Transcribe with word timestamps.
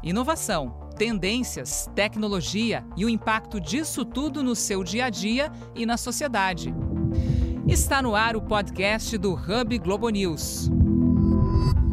Inovação, 0.00 0.88
tendências, 0.96 1.90
tecnologia 1.92 2.86
e 2.96 3.04
o 3.04 3.08
impacto 3.08 3.60
disso 3.60 4.04
tudo 4.04 4.44
no 4.44 4.54
seu 4.54 4.84
dia 4.84 5.06
a 5.06 5.10
dia 5.10 5.50
e 5.74 5.84
na 5.84 5.96
sociedade. 5.96 6.72
Está 7.66 8.00
no 8.00 8.14
ar 8.14 8.36
o 8.36 8.42
podcast 8.42 9.18
do 9.18 9.34
Hub 9.34 9.76
Globo 9.78 10.08
News. 10.08 10.70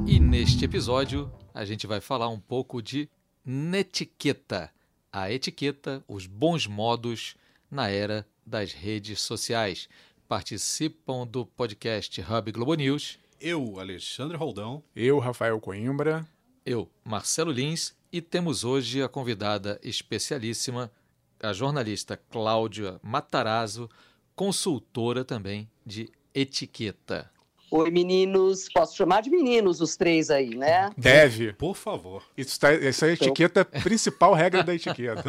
E 0.05 0.19
neste 0.19 0.65
episódio 0.65 1.31
a 1.51 1.65
gente 1.65 1.87
vai 1.87 1.99
falar 1.99 2.29
um 2.29 2.39
pouco 2.39 2.79
de 2.79 3.10
netiqueta. 3.44 4.69
A 5.12 5.31
etiqueta, 5.31 6.03
os 6.08 6.28
bons 6.28 6.67
modos 6.67 7.35
na 7.72 7.90
era 7.90 8.24
das 8.46 8.72
redes 8.72 9.19
sociais. 9.19 9.90
Participam 10.28 11.26
do 11.26 11.44
podcast 11.44 12.22
Hub 12.22 12.51
Globo 12.51 12.76
News. 12.76 13.17
Eu, 13.42 13.79
Alexandre 13.79 14.37
Roldão. 14.37 14.83
Eu, 14.96 15.17
Rafael 15.17 15.60
Coimbra 15.60 16.26
eu, 16.66 16.90
Marcelo 17.03 17.52
Lins, 17.52 17.93
e 18.15 18.21
temos 18.21 18.63
hoje 18.63 19.03
a 19.03 19.09
convidada 19.09 19.77
especialíssima, 19.83 20.89
a 21.37 21.51
jornalista 21.51 22.15
Cláudia 22.15 22.97
Matarazzo, 23.03 23.89
consultora 24.33 25.25
também 25.25 25.69
de 25.85 26.09
etiqueta. 26.33 27.29
Oi, 27.70 27.91
meninos. 27.91 28.70
Posso 28.73 28.95
chamar 28.95 29.21
de 29.21 29.29
meninos 29.29 29.81
os 29.81 29.97
três 29.97 30.29
aí, 30.29 30.55
né? 30.55 30.91
Deve. 30.97 31.51
Por 31.51 31.75
favor. 31.75 32.23
Isso, 32.37 32.57
tá, 32.57 32.71
essa 32.71 33.05
é 33.05 33.09
a 33.09 33.13
então. 33.15 33.27
etiqueta, 33.27 33.67
então... 33.70 33.81
principal 33.81 34.34
regra 34.34 34.63
da 34.63 34.73
etiqueta. 34.73 35.21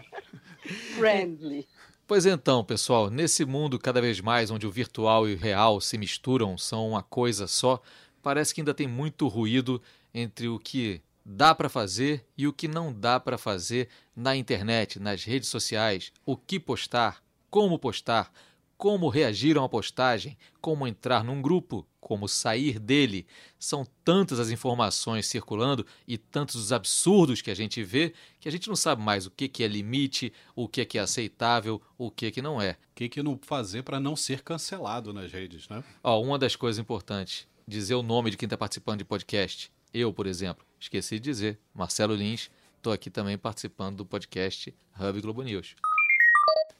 Friendly. 0.96 1.68
Pois 2.06 2.24
então, 2.24 2.64
pessoal, 2.64 3.10
nesse 3.10 3.44
mundo 3.44 3.78
cada 3.78 4.00
vez 4.00 4.18
mais 4.18 4.50
onde 4.50 4.66
o 4.66 4.70
virtual 4.70 5.28
e 5.28 5.34
o 5.34 5.38
real 5.38 5.78
se 5.78 5.98
misturam, 5.98 6.56
são 6.56 6.88
uma 6.88 7.02
coisa 7.02 7.46
só, 7.46 7.82
parece 8.22 8.54
que 8.54 8.62
ainda 8.62 8.72
tem 8.72 8.88
muito 8.88 9.28
ruído 9.28 9.82
entre 10.14 10.48
o 10.48 10.58
que 10.58 11.02
dá 11.30 11.54
para 11.54 11.68
fazer 11.68 12.24
e 12.38 12.46
o 12.46 12.52
que 12.54 12.66
não 12.66 12.90
dá 12.90 13.20
para 13.20 13.36
fazer 13.36 13.90
na 14.16 14.34
internet, 14.34 14.98
nas 14.98 15.24
redes 15.24 15.50
sociais, 15.50 16.10
o 16.24 16.34
que 16.38 16.58
postar, 16.58 17.22
como 17.50 17.78
postar, 17.78 18.32
como 18.78 19.10
reagir 19.10 19.56
a 19.58 19.60
uma 19.60 19.68
postagem, 19.68 20.38
como 20.58 20.86
entrar 20.86 21.22
num 21.22 21.42
grupo, 21.42 21.86
como 22.00 22.26
sair 22.26 22.78
dele. 22.78 23.26
São 23.58 23.86
tantas 24.02 24.40
as 24.40 24.50
informações 24.50 25.26
circulando 25.26 25.84
e 26.06 26.16
tantos 26.16 26.54
os 26.54 26.72
absurdos 26.72 27.42
que 27.42 27.50
a 27.50 27.54
gente 27.54 27.82
vê 27.82 28.14
que 28.40 28.48
a 28.48 28.52
gente 28.52 28.68
não 28.68 28.76
sabe 28.76 29.02
mais 29.02 29.26
o 29.26 29.30
que, 29.30 29.48
que 29.48 29.62
é 29.62 29.68
limite, 29.68 30.32
o 30.56 30.66
que, 30.66 30.82
que 30.86 30.96
é 30.96 31.02
aceitável, 31.02 31.82
o 31.98 32.10
que, 32.10 32.30
que 32.30 32.40
não 32.40 32.62
é. 32.62 32.70
O 32.70 32.94
que, 32.94 33.08
que 33.08 33.22
não 33.22 33.38
fazer 33.42 33.82
para 33.82 34.00
não 34.00 34.16
ser 34.16 34.42
cancelado 34.42 35.12
nas 35.12 35.30
redes, 35.30 35.68
né? 35.68 35.84
Ó, 36.02 36.22
uma 36.22 36.38
das 36.38 36.56
coisas 36.56 36.78
importantes, 36.78 37.46
dizer 37.66 37.96
o 37.96 38.02
nome 38.02 38.30
de 38.30 38.36
quem 38.38 38.46
está 38.46 38.56
participando 38.56 39.00
de 39.00 39.04
podcast. 39.04 39.70
Eu, 39.92 40.12
por 40.12 40.26
exemplo, 40.26 40.64
esqueci 40.78 41.18
de 41.18 41.30
dizer, 41.30 41.58
Marcelo 41.74 42.14
Lins, 42.14 42.50
estou 42.76 42.92
aqui 42.92 43.10
também 43.10 43.38
participando 43.38 43.96
do 43.96 44.06
podcast 44.06 44.74
Hub 44.98 45.20
Globo 45.20 45.42
News. 45.42 45.74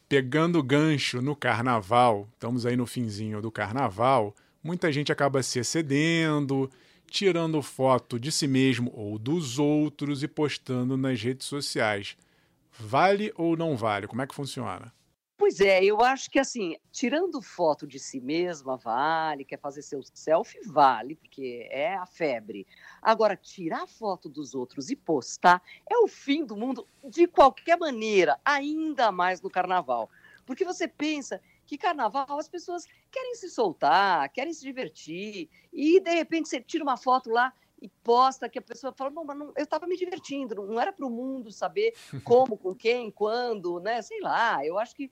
Pegando 0.09 0.63
gancho 0.63 1.21
no 1.21 1.35
carnaval, 1.35 2.29
estamos 2.35 2.65
aí 2.65 2.77
no 2.77 2.87
finzinho 2.87 3.41
do 3.43 3.51
carnaval, 3.51 4.35
muita 4.63 4.93
gente 4.93 5.13
acaba 5.13 5.43
se 5.43 5.59
excedendo, 5.59 6.71
tirando 7.11 7.63
foto 7.63 8.19
de 8.19 8.31
si 8.31 8.47
mesmo 8.47 8.93
ou 8.95 9.19
dos 9.19 9.59
outros 9.59 10.23
e 10.23 10.29
postando 10.29 10.97
nas 10.97 11.21
redes 11.21 11.47
sociais. 11.47 12.17
Vale 12.79 13.33
ou 13.37 13.57
não 13.57 13.77
vale? 13.77 14.07
Como 14.07 14.23
é 14.23 14.27
que 14.27 14.35
funciona? 14.35 14.93
Pois 15.39 15.61
é, 15.61 15.85
eu 15.85 16.01
acho 16.01 16.29
que 16.29 16.39
assim, 16.41 16.77
tirando 16.91 17.41
foto 17.41 17.87
de 17.87 18.01
si 18.01 18.21
mesma, 18.21 18.77
vale, 18.77 19.45
quer 19.45 19.61
fazer 19.61 19.83
seu 19.83 20.03
selfie, 20.13 20.59
vale, 20.67 21.15
porque 21.15 21.69
é 21.71 21.95
a 21.95 22.05
febre. 22.05 22.67
Agora, 23.01 23.37
tirar 23.37 23.87
foto 23.87 24.29
dos 24.29 24.53
outros 24.53 24.91
e 24.91 24.97
postar 24.97 25.63
é 25.89 25.97
o 25.99 26.09
fim 26.09 26.45
do 26.45 26.57
mundo 26.57 26.85
de 27.05 27.29
qualquer 27.29 27.79
maneira, 27.79 28.37
ainda 28.45 29.13
mais 29.13 29.41
no 29.41 29.49
carnaval. 29.49 30.11
Porque 30.45 30.65
você 30.65 30.89
pensa 30.89 31.41
que 31.65 31.79
carnaval 31.79 32.37
as 32.37 32.49
pessoas 32.49 32.85
querem 33.09 33.37
se 33.37 33.49
soltar, 33.49 34.29
querem 34.31 34.53
se 34.53 34.63
divertir, 34.63 35.49
e 35.73 36.01
de 36.01 36.15
repente 36.15 36.49
você 36.49 36.61
tira 36.61 36.83
uma 36.83 36.97
foto 36.97 37.31
lá 37.31 37.53
e 37.81 37.89
posta 38.03 38.49
que 38.49 38.59
a 38.59 38.63
pessoa 38.63 38.93
fala, 38.93 39.11
não, 39.11 39.25
mas 39.25 39.39
não, 39.39 39.53
eu 39.57 39.63
estava 39.63 39.87
me 39.87 39.97
divertindo, 39.97 40.57
não 40.67 40.81
era 40.81 40.93
para 40.93 41.07
o 41.07 41.11
mundo 41.11 41.53
saber 41.53 41.95
como, 42.25 42.57
com 42.57 42.75
quem, 42.75 43.09
quando, 43.09 43.79
né? 43.79 44.03
Sei 44.03 44.21
lá, 44.21 44.67
eu 44.67 44.77
acho 44.77 44.97
que 44.97 45.09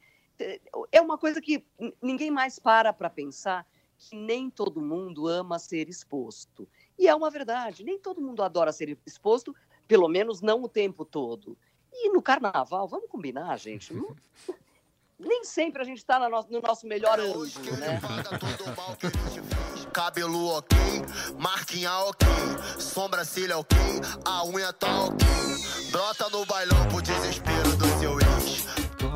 é 0.92 1.00
uma 1.00 1.18
coisa 1.18 1.40
que 1.40 1.64
ninguém 2.02 2.30
mais 2.30 2.58
para 2.58 2.92
para 2.92 3.10
pensar 3.10 3.66
que 3.98 4.14
nem 4.14 4.50
todo 4.50 4.80
mundo 4.80 5.26
ama 5.26 5.58
ser 5.58 5.88
exposto. 5.88 6.68
E 6.98 7.08
é 7.08 7.14
uma 7.14 7.30
verdade, 7.30 7.84
nem 7.84 7.98
todo 7.98 8.20
mundo 8.20 8.42
adora 8.42 8.72
ser 8.72 8.98
exposto, 9.06 9.54
pelo 9.86 10.08
menos 10.08 10.40
não 10.40 10.62
o 10.62 10.68
tempo 10.68 11.04
todo. 11.04 11.56
E 11.92 12.10
no 12.10 12.20
carnaval, 12.20 12.86
vamos 12.86 13.08
combinar, 13.08 13.56
gente, 13.58 13.94
não, 13.94 14.14
nem 15.18 15.44
sempre 15.44 15.80
a 15.80 15.84
gente 15.84 15.98
está 15.98 16.18
no, 16.18 16.28
no 16.28 16.60
nosso 16.60 16.86
melhor 16.86 17.18
ângulo, 17.18 17.46
né? 17.78 17.98
Cabelo 19.92 20.48
ok, 20.48 20.76
marquinha 21.38 21.92
ok, 22.00 22.28
sobrancelha 22.78 23.56
ok, 23.56 23.78
a 24.24 24.44
unha 24.44 24.72
tá 24.72 25.04
ok. 25.04 25.26
Brota 25.90 26.28
no 26.28 26.44
bailão 26.44 26.86
pro 26.88 27.00
desespero. 27.00 27.55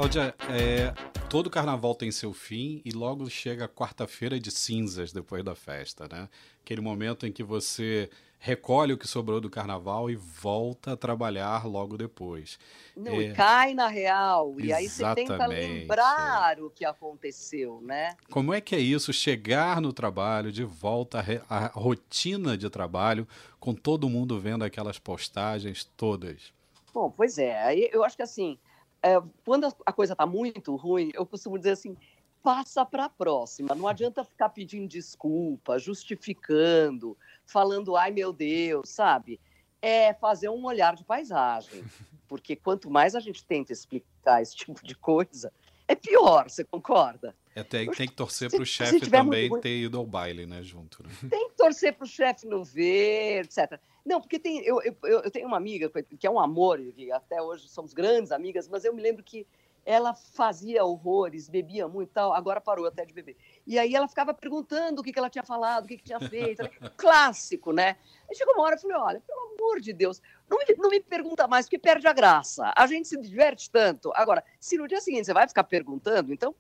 Cláudia, 0.01 0.35
é, 0.49 0.95
todo 1.29 1.51
carnaval 1.51 1.95
tem 1.95 2.11
seu 2.11 2.33
fim 2.33 2.81
e 2.87 2.91
logo 2.91 3.29
chega 3.29 3.67
a 3.67 3.69
quarta-feira 3.69 4.41
de 4.41 4.51
cinzas 4.51 5.13
depois 5.13 5.45
da 5.45 5.55
festa, 5.55 6.09
né? 6.11 6.27
Aquele 6.65 6.81
momento 6.81 7.27
em 7.27 7.33
que 7.33 7.43
você 7.43 8.09
recolhe 8.39 8.95
o 8.95 8.97
que 8.97 9.07
sobrou 9.07 9.43
do 9.43 9.51
carnaval 9.51 10.09
e 10.09 10.17
volta 10.17 10.95
a 10.95 10.97
trabalhar 10.97 11.67
logo 11.67 11.99
depois. 11.99 12.59
Não, 12.97 13.21
é... 13.21 13.33
cai 13.33 13.75
na 13.75 13.89
real. 13.89 14.59
E 14.59 14.73
aí 14.73 14.89
você 14.89 15.05
tenta 15.15 15.47
lembrar 15.47 16.57
é. 16.59 16.63
o 16.63 16.71
que 16.71 16.87
aconteceu, 16.87 17.83
né? 17.83 18.17
Como 18.31 18.55
é 18.55 18.61
que 18.63 18.75
é 18.75 18.81
isso, 18.81 19.13
chegar 19.13 19.83
no 19.83 19.93
trabalho, 19.93 20.51
de 20.51 20.65
volta 20.65 21.23
à 21.47 21.67
rotina 21.67 22.57
de 22.57 22.71
trabalho, 22.71 23.29
com 23.59 23.75
todo 23.75 24.09
mundo 24.09 24.41
vendo 24.41 24.65
aquelas 24.65 24.99
postagens 24.99 25.85
todas? 25.95 26.55
Bom, 26.95 27.11
pois 27.11 27.37
é. 27.37 27.75
Eu 27.93 28.03
acho 28.03 28.17
que 28.17 28.23
assim, 28.23 28.59
é, 29.03 29.21
quando 29.45 29.67
a 29.87 29.93
coisa 29.93 30.13
está 30.13 30.27
muito 30.27 30.75
ruim, 30.77 31.11
eu 31.15 31.25
costumo 31.27 31.59
dizer 31.59 31.73
assim, 31.73 31.97
passa 32.43 32.85
para 32.85 33.07
a 33.07 33.09
próxima. 33.09 33.75
Não 33.75 33.89
adianta 33.89 34.25
ficar 34.25 34.49
pedindo 34.51 34.89
desculpa, 34.89 35.79
justificando, 35.79 37.17
falando, 37.47 37.97
ai 37.97 38.11
meu 38.11 38.33
Deus, 38.33 38.89
sabe? 38.91 39.41
É 39.81 40.13
fazer 40.15 40.49
um 40.49 40.65
olhar 40.65 40.95
de 40.95 41.05
paisagem. 41.05 41.85
Porque 42.29 42.55
quanto 42.55 42.91
mais 42.91 43.15
a 43.15 43.21
gente 43.21 43.45
tenta 43.45 43.73
explicar 43.73 44.41
esse 44.41 44.55
tipo 44.55 44.85
de 44.85 44.95
coisa, 44.95 45.53
é 45.89 45.97
pior, 45.97 46.49
você 46.49 46.63
concorda? 46.63 47.35
É, 47.55 47.65
tem, 47.65 47.91
tem 47.91 48.07
que 48.07 48.15
torcer 48.15 48.49
para 48.49 48.63
o 48.63 48.67
chefe 48.67 49.11
também 49.11 49.49
muito... 49.49 49.63
ter 49.63 49.77
ido 49.77 49.99
ao 49.99 50.07
baile, 50.07 50.47
né, 50.47 50.63
junto. 50.63 51.03
Né? 51.03 51.11
Tem 51.29 51.49
que 51.49 51.57
torcer 51.57 51.93
para 51.93 52.05
o 52.05 52.09
chefe 52.09 52.47
não 52.47 52.63
ver, 52.63 53.45
etc. 53.45 53.81
Não, 54.05 54.21
porque 54.21 54.39
tem, 54.39 54.65
eu, 54.65 54.81
eu, 54.83 54.97
eu, 55.03 55.31
tenho 55.31 55.47
uma 55.47 55.57
amiga 55.57 55.91
que 56.19 56.27
é 56.27 56.31
um 56.31 56.41
amor, 56.41 56.79
que 56.95 57.11
até 57.13 57.41
hoje 57.41 57.69
somos 57.69 57.93
grandes 57.93 58.33
amigas, 58.33 58.69
mas 58.69 58.85
eu 58.85 58.95
me 58.95 59.03
lembro 59.03 59.23
que 59.23 59.47
ela 59.85 60.15
fazia 60.15 60.85
horrores, 60.85 61.49
bebia 61.49 61.89
muito 61.89 62.11
e 62.11 62.13
tal, 62.13 62.33
agora 62.33 62.61
parou 62.61 62.87
até 62.87 63.05
de 63.05 63.13
beber. 63.13 63.37
E 63.67 63.79
aí 63.79 63.95
ela 63.95 64.07
ficava 64.07 64.35
perguntando 64.35 65.01
o 65.01 65.05
que, 65.05 65.13
que 65.13 65.19
ela 65.19 65.31
tinha 65.31 65.43
falado, 65.43 65.85
o 65.85 65.89
que, 65.89 65.97
que 65.97 66.05
tinha 66.05 66.21
feito. 66.21 66.63
Né? 66.63 66.71
Clássico, 66.97 67.73
né? 67.73 67.97
Aí 68.29 68.37
chegou 68.37 68.55
uma 68.55 68.65
hora 68.65 68.77
e 68.77 68.81
falei, 68.81 68.97
olha, 68.97 69.23
pelo 69.27 69.55
amor 69.55 69.81
de 69.81 69.93
Deus, 69.93 70.21
não 70.49 70.59
me, 70.59 70.65
não 70.77 70.91
me 70.91 71.01
pergunta 71.01 71.49
mais, 71.49 71.67
porque 71.67 71.79
perde 71.79 72.07
a 72.07 72.13
graça. 72.13 72.73
A 72.77 72.87
gente 72.87 73.09
se 73.09 73.17
diverte 73.21 73.71
tanto. 73.71 74.13
Agora, 74.15 74.45
se 74.59 74.77
no 74.77 74.87
dia 74.87 75.01
seguinte 75.01 75.27
você 75.27 75.33
vai 75.33 75.49
ficar 75.49 75.65
perguntando, 75.65 76.33
então 76.33 76.55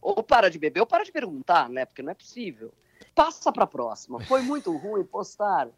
ou 0.00 0.22
para 0.22 0.50
de 0.50 0.58
beber 0.58 0.80
ou 0.80 0.86
para 0.86 1.04
de 1.04 1.12
perguntar, 1.12 1.68
né? 1.68 1.84
Porque 1.86 2.02
não 2.02 2.12
é 2.12 2.14
possível. 2.14 2.72
Passa 3.14 3.50
para 3.50 3.64
a 3.64 3.66
próxima. 3.66 4.20
Foi 4.20 4.42
muito 4.42 4.74
ruim, 4.76 5.04
postar. 5.04 5.68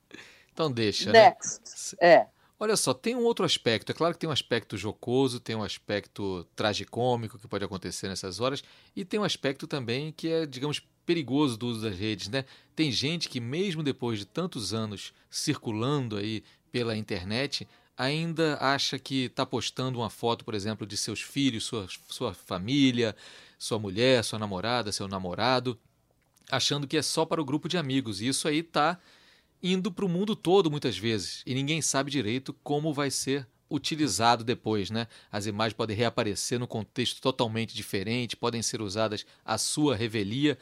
Então 0.59 0.73
deixa. 0.73 1.13
Né? 1.13 1.27
Next. 1.27 1.97
Né? 2.03 2.09
É. 2.09 2.27
Olha 2.59 2.77
só, 2.77 2.93
tem 2.93 3.15
um 3.15 3.22
outro 3.22 3.45
aspecto. 3.45 3.93
É 3.93 3.95
claro 3.95 4.13
que 4.13 4.19
tem 4.19 4.28
um 4.28 4.33
aspecto 4.33 4.77
jocoso, 4.77 5.39
tem 5.39 5.55
um 5.55 5.63
aspecto 5.63 6.45
tragicômico 6.57 7.39
que 7.39 7.47
pode 7.47 7.65
acontecer 7.65 8.09
nessas 8.09 8.41
horas, 8.41 8.65
e 8.97 9.05
tem 9.05 9.21
um 9.21 9.25
aspecto 9.25 9.69
também 9.69 10.10
que 10.10 10.27
é, 10.27 10.45
digamos, 10.45 10.83
perigoso 11.07 11.57
do 11.57 11.69
uso 11.69 11.83
das 11.83 11.97
redes, 11.97 12.28
né? 12.28 12.45
Tem 12.75 12.91
gente 12.91 13.28
que 13.28 13.39
mesmo 13.39 13.84
depois 13.84 14.19
de 14.19 14.25
tantos 14.25 14.75
anos 14.75 15.15
circulando 15.31 16.16
aí 16.16 16.43
pela 16.72 16.97
internet, 16.97 17.66
ainda 17.97 18.59
acha 18.61 18.99
que 18.99 19.27
está 19.27 19.47
postando 19.47 20.01
uma 20.01 20.11
foto, 20.11 20.45
por 20.45 20.54
exemplo, 20.54 20.84
de 20.84 20.97
seus 20.97 21.22
filhos, 21.22 21.63
sua, 21.65 21.87
sua 22.09 22.34
família, 22.34 23.15
sua 23.57 23.78
mulher, 23.78 24.25
sua 24.25 24.41
namorada, 24.41 24.91
seu 24.91 25.07
namorado, 25.07 25.78
achando 26.51 26.89
que 26.89 26.97
é 26.97 27.03
só 27.03 27.25
para 27.25 27.41
o 27.41 27.45
grupo 27.45 27.69
de 27.69 27.78
amigos. 27.78 28.21
E 28.21 28.27
isso 28.27 28.49
aí 28.49 28.59
está 28.59 28.99
indo 29.63 29.91
para 29.91 30.05
o 30.05 30.09
mundo 30.09 30.37
todo 30.37 30.71
muitas 30.71 30.97
vezes 30.97 31.43
e 31.47 31.55
ninguém 31.55 31.83
sabe 31.83 32.10
direito 32.10 32.53
como 32.63 32.93
vai 32.93 33.10
ser 33.10 33.47
utilizado 33.71 34.43
depois, 34.45 34.91
né? 34.91 35.07
As 35.31 35.47
imagens 35.47 35.75
podem 35.75 35.97
reaparecer 35.97 36.59
no 36.59 36.66
contexto 36.66 37.21
totalmente 37.21 37.75
diferente, 37.75 38.37
podem 38.37 38.63
ser 38.63 38.81
usadas 38.81 39.27
à 39.45 39.59
sua 39.59 39.95
revelia. 39.95 40.57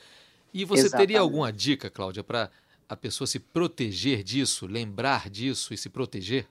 E 0.52 0.64
você 0.64 0.86
Exatamente. 0.86 1.08
teria 1.08 1.20
alguma 1.20 1.52
dica, 1.52 1.88
Cláudia, 1.88 2.24
para 2.24 2.50
a 2.88 2.96
pessoa 2.96 3.26
se 3.26 3.38
proteger 3.38 4.22
disso, 4.22 4.66
lembrar 4.66 5.30
disso 5.30 5.72
e 5.72 5.76
se 5.76 5.88
proteger? 5.88 6.48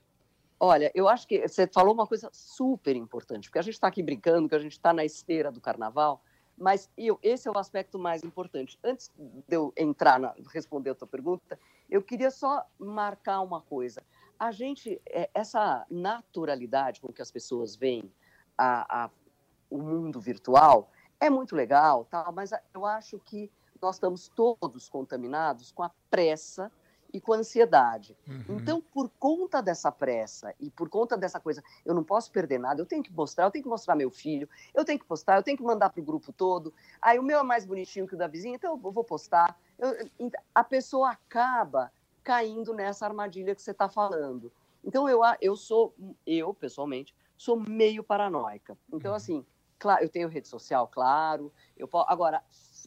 Olha, 0.59 0.91
eu 0.95 1.09
acho 1.09 1.27
que 1.27 1.45
você 1.45 1.67
falou 1.67 1.93
uma 1.93 2.07
coisa 2.07 2.29
super 2.31 2.95
importante, 2.95 3.49
porque 3.49 3.59
a 3.59 3.61
gente 3.61 3.73
está 3.73 3.87
aqui 3.87 4.01
brincando 4.01 4.47
que 4.47 4.55
a 4.55 4.59
gente 4.59 4.71
está 4.71 4.93
na 4.93 5.03
esteira 5.03 5.51
do 5.51 5.59
carnaval, 5.59 6.23
mas 6.57 6.89
eu, 6.97 7.19
esse 7.21 7.47
é 7.47 7.51
o 7.51 7.57
aspecto 7.57 7.99
mais 7.99 8.23
importante. 8.23 8.79
Antes 8.81 9.11
de 9.17 9.55
eu 9.55 9.73
entrar 9.75 10.17
na 10.17 10.33
responder 10.53 10.91
a 10.91 10.95
tua 10.95 11.07
pergunta, 11.07 11.59
eu 11.89 12.01
queria 12.01 12.31
só 12.31 12.65
marcar 12.79 13.41
uma 13.41 13.61
coisa. 13.61 14.03
A 14.39 14.51
gente, 14.51 15.01
é, 15.07 15.29
essa 15.33 15.85
naturalidade 15.89 16.99
com 16.99 17.11
que 17.11 17.21
as 17.21 17.31
pessoas 17.31 17.75
veem 17.75 18.11
a, 18.57 19.05
a, 19.05 19.09
o 19.69 19.77
mundo 19.77 20.19
virtual 20.19 20.89
é 21.19 21.29
muito 21.29 21.55
legal, 21.55 22.05
tá? 22.05 22.29
mas 22.31 22.51
eu 22.73 22.85
acho 22.85 23.19
que 23.19 23.51
nós 23.81 23.95
estamos 23.95 24.27
todos 24.29 24.89
contaminados 24.89 25.71
com 25.71 25.83
a 25.83 25.91
pressa 26.09 26.71
e 27.13 27.21
com 27.21 27.33
ansiedade. 27.33 28.15
Uhum. 28.27 28.57
Então, 28.57 28.81
por 28.81 29.09
conta 29.19 29.61
dessa 29.61 29.91
pressa 29.91 30.53
e 30.59 30.69
por 30.69 30.89
conta 30.89 31.17
dessa 31.17 31.39
coisa, 31.39 31.63
eu 31.85 31.93
não 31.93 32.03
posso 32.03 32.31
perder 32.31 32.59
nada, 32.59 32.81
eu 32.81 32.85
tenho 32.85 33.03
que 33.03 33.11
mostrar, 33.11 33.45
eu 33.45 33.51
tenho 33.51 33.63
que 33.63 33.69
mostrar 33.69 33.95
meu 33.95 34.11
filho, 34.11 34.49
eu 34.73 34.83
tenho 34.83 34.99
que 34.99 35.05
postar, 35.05 35.37
eu 35.37 35.43
tenho 35.43 35.57
que 35.57 35.63
mandar 35.63 35.89
para 35.89 36.01
o 36.01 36.03
grupo 36.03 36.33
todo. 36.33 36.73
Aí 37.01 37.17
o 37.17 37.23
meu 37.23 37.39
é 37.39 37.43
mais 37.43 37.65
bonitinho 37.65 38.07
que 38.07 38.15
o 38.15 38.17
da 38.17 38.27
vizinha, 38.27 38.55
então 38.55 38.71
eu 38.71 38.91
vou 38.91 39.03
postar. 39.03 39.59
Eu, 39.77 40.09
a 40.53 40.63
pessoa 40.63 41.11
acaba 41.11 41.91
caindo 42.23 42.73
nessa 42.73 43.05
armadilha 43.05 43.55
que 43.55 43.61
você 43.61 43.71
está 43.71 43.87
falando. 43.87 44.51
Então, 44.83 45.07
eu, 45.07 45.21
eu 45.41 45.55
sou, 45.55 45.95
eu 46.25 46.53
pessoalmente, 46.53 47.15
sou 47.37 47.59
meio 47.59 48.03
paranoica. 48.03 48.77
Então, 48.91 49.11
uhum. 49.11 49.17
assim, 49.17 49.45
claro, 49.79 50.03
eu 50.03 50.09
tenho 50.09 50.27
rede 50.27 50.47
social, 50.47 50.87
claro. 50.87 51.51
Eu, 51.77 51.89
agora, 52.07 52.43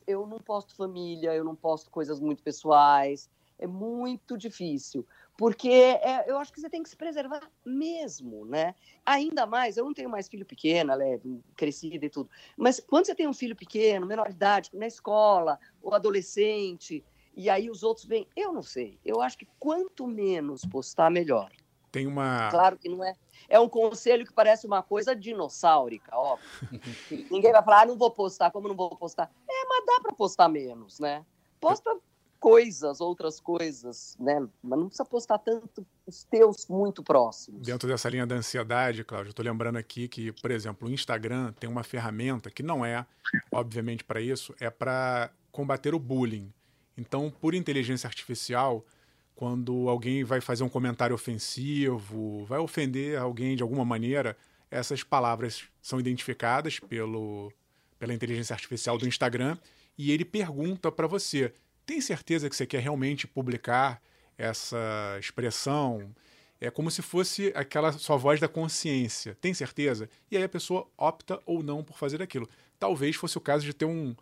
eu 0.07 0.27
não 0.27 0.39
posto 0.39 0.77
família, 0.77 1.35
eu 1.35 1.45
não 1.45 1.55
posto 1.57 1.91
coisas 1.91 2.21
muito 2.21 2.43
pessoais 2.43 3.29
é 3.59 3.67
muito 3.67 4.37
difícil, 4.37 5.07
porque 5.37 5.69
é, 5.69 6.25
eu 6.29 6.39
acho 6.39 6.53
que 6.53 6.61
você 6.61 6.71
tem 6.71 6.83
que 6.83 6.89
se 6.89 6.97
preservar 6.97 7.51
mesmo, 7.65 8.45
né? 8.45 8.75
Ainda 9.05 9.47
mais, 9.47 9.77
eu 9.77 9.85
não 9.85 9.95
tenho 9.95 10.09
mais 10.09 10.29
filho 10.29 10.47
pequeno, 10.47 10.93
ela 10.93 11.05
é 11.05 11.21
crescida 11.57 12.07
e 12.07 12.11
tudo, 12.11 12.31
mas 12.57 12.81
quando 12.81 13.07
você 13.07 13.15
tem 13.15 13.27
um 13.27 13.35
filho 13.35 13.57
pequeno, 13.57 14.07
menor 14.07 14.31
idade, 14.31 14.71
na 14.73 14.87
escola, 14.87 15.59
ou 15.83 15.95
adolescente, 15.95 17.05
e 17.37 17.51
aí 17.51 17.71
os 17.71 17.83
outros 17.83 18.07
vêm, 18.07 18.27
eu 18.37 18.53
não 18.53 18.63
sei, 18.63 18.99
eu 19.05 19.21
acho 19.21 19.39
que 19.39 19.47
quanto 19.59 20.07
menos 20.07 20.65
postar, 20.65 21.11
melhor. 21.11 21.51
Tem 21.91 22.07
uma. 22.07 22.51
Claro 22.51 22.77
que 22.77 22.89
não 22.89 23.03
é. 23.03 23.15
É 23.49 23.59
um 23.59 23.69
conselho 23.69 24.27
que 24.27 24.33
parece 24.33 24.67
uma 24.67 24.83
coisa 24.83 25.17
dinossáurica, 25.17 26.11
ó. 26.15 26.37
Ninguém 27.31 27.51
vai 27.51 27.63
falar, 27.63 27.83
ah, 27.83 27.87
não 27.87 27.97
vou 27.97 28.11
postar, 28.11 28.51
como 28.51 28.69
não 28.69 28.77
vou 28.77 28.91
postar? 28.91 29.31
É, 29.49 29.65
mas 29.67 29.87
dá 29.87 30.01
para 30.03 30.13
postar 30.13 30.49
menos, 30.49 31.01
né? 31.01 31.25
Posta 31.59 31.99
coisas, 32.39 33.01
outras 33.01 33.41
coisas, 33.41 34.17
né? 34.19 34.41
Mas 34.63 34.79
não 34.79 34.87
precisa 34.87 35.05
postar 35.05 35.39
tanto 35.39 35.87
os 36.07 36.25
teus 36.25 36.67
muito 36.69 37.03
próximos. 37.03 37.67
Dentro 37.67 37.89
dessa 37.89 38.09
linha 38.09 38.27
da 38.27 38.37
ansiedade, 38.37 39.05
Cláudio, 39.05 39.31
estou 39.31 39.45
lembrando 39.45 39.77
aqui 39.77 40.09
que, 40.09 40.33
por 40.33 40.51
exemplo, 40.51 40.89
o 40.89 40.91
Instagram 40.91 41.53
tem 41.59 41.69
uma 41.69 41.83
ferramenta 41.83 42.51
que 42.51 42.63
não 42.63 42.85
é, 42.85 43.05
obviamente, 43.51 44.05
para 44.05 44.21
isso, 44.21 44.55
é 44.61 44.71
para 44.71 45.31
combater 45.51 45.95
o 45.95 45.99
bullying. 45.99 46.53
Então, 46.97 47.33
por 47.41 47.55
inteligência 47.55 48.07
artificial, 48.07 48.85
quando 49.35 49.89
alguém 49.89 50.25
vai 50.25 50.41
fazer 50.41 50.65
um 50.65 50.69
comentário 50.69 51.15
ofensivo, 51.15 52.45
vai 52.45 52.59
ofender 52.59 53.19
alguém 53.19 53.57
de 53.57 53.63
alguma 53.63 53.85
maneira, 53.85 54.37
essas 54.71 55.03
palavras 55.03 55.65
são 55.81 56.01
identificadas 56.01 56.79
pelo, 56.81 57.53
pela 57.99 58.13
inteligência 58.13 58.53
artificial 58.53 58.99
do 58.99 59.07
Instagram 59.07 59.57
e 59.97 60.13
ele 60.13 60.25
pergunta 60.25 60.91
para 60.93 61.07
você 61.07 61.55
tem 61.89 62.03
certeza 62.03 62.51
que 62.51 62.55
você 62.55 62.67
quer 62.67 62.83
realmente 62.83 63.27
publicar 63.27 63.99
essa 64.37 65.17
expressão? 65.19 66.15
É 66.61 66.71
como 66.71 66.91
se 66.91 67.01
fosse 67.01 67.51
aquela 67.57 67.93
sua 67.93 68.19
voz 68.19 68.39
da 68.39 68.47
consciência. 68.47 69.35
Tem 69.41 69.55
certeza? 69.55 70.07
E 70.31 70.37
aí 70.37 70.43
a 70.43 70.49
pessoa 70.51 70.87
opta 70.99 71.41
ou 71.47 71.63
não 71.63 71.83
por 71.83 71.97
fazer 71.97 72.21
aquilo. 72.21 72.47
Talvez 72.79 73.17
fosse 73.17 73.39
o 73.39 73.41
caso 73.41 73.65
de 73.65 73.73
ter 73.73 73.87
um, 73.87 74.15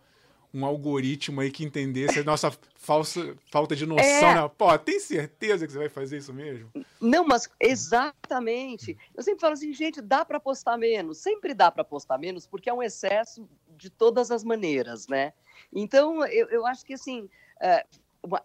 um 0.53 0.65
algoritmo 0.65 1.41
aí 1.41 1.51
que 1.51 1.65
entendesse 1.65 2.19
a 2.19 2.23
nossa 2.23 2.57
falsa, 2.75 3.35
falta 3.51 3.75
de 3.75 3.85
noção. 3.85 4.05
É. 4.05 4.35
Né? 4.35 4.51
Pô, 4.57 4.77
tem 4.79 4.97
certeza 5.01 5.67
que 5.67 5.73
você 5.73 5.79
vai 5.79 5.89
fazer 5.89 6.19
isso 6.19 6.33
mesmo? 6.33 6.71
Não, 7.01 7.27
mas 7.27 7.49
exatamente. 7.59 8.97
Eu 9.13 9.21
sempre 9.21 9.41
falo 9.41 9.55
assim, 9.55 9.73
gente, 9.73 10.01
dá 10.01 10.23
para 10.23 10.39
postar 10.39 10.77
menos. 10.77 11.17
Sempre 11.17 11.53
dá 11.53 11.69
para 11.69 11.83
postar 11.83 12.17
menos, 12.17 12.47
porque 12.47 12.69
é 12.69 12.73
um 12.73 12.81
excesso 12.81 13.45
de 13.75 13.89
todas 13.89 14.31
as 14.31 14.41
maneiras, 14.41 15.05
né? 15.09 15.33
Então, 15.73 16.25
eu, 16.27 16.47
eu 16.47 16.65
acho 16.65 16.85
que 16.85 16.93
assim 16.93 17.29
é, 17.61 17.85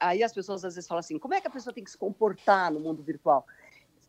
aí 0.00 0.22
as 0.22 0.32
pessoas 0.32 0.64
às 0.64 0.74
vezes 0.74 0.88
falam 0.88 1.00
assim: 1.00 1.18
como 1.18 1.34
é 1.34 1.40
que 1.40 1.46
a 1.46 1.50
pessoa 1.50 1.72
tem 1.72 1.84
que 1.84 1.90
se 1.90 1.98
comportar 1.98 2.72
no 2.72 2.80
mundo 2.80 3.02
virtual? 3.02 3.46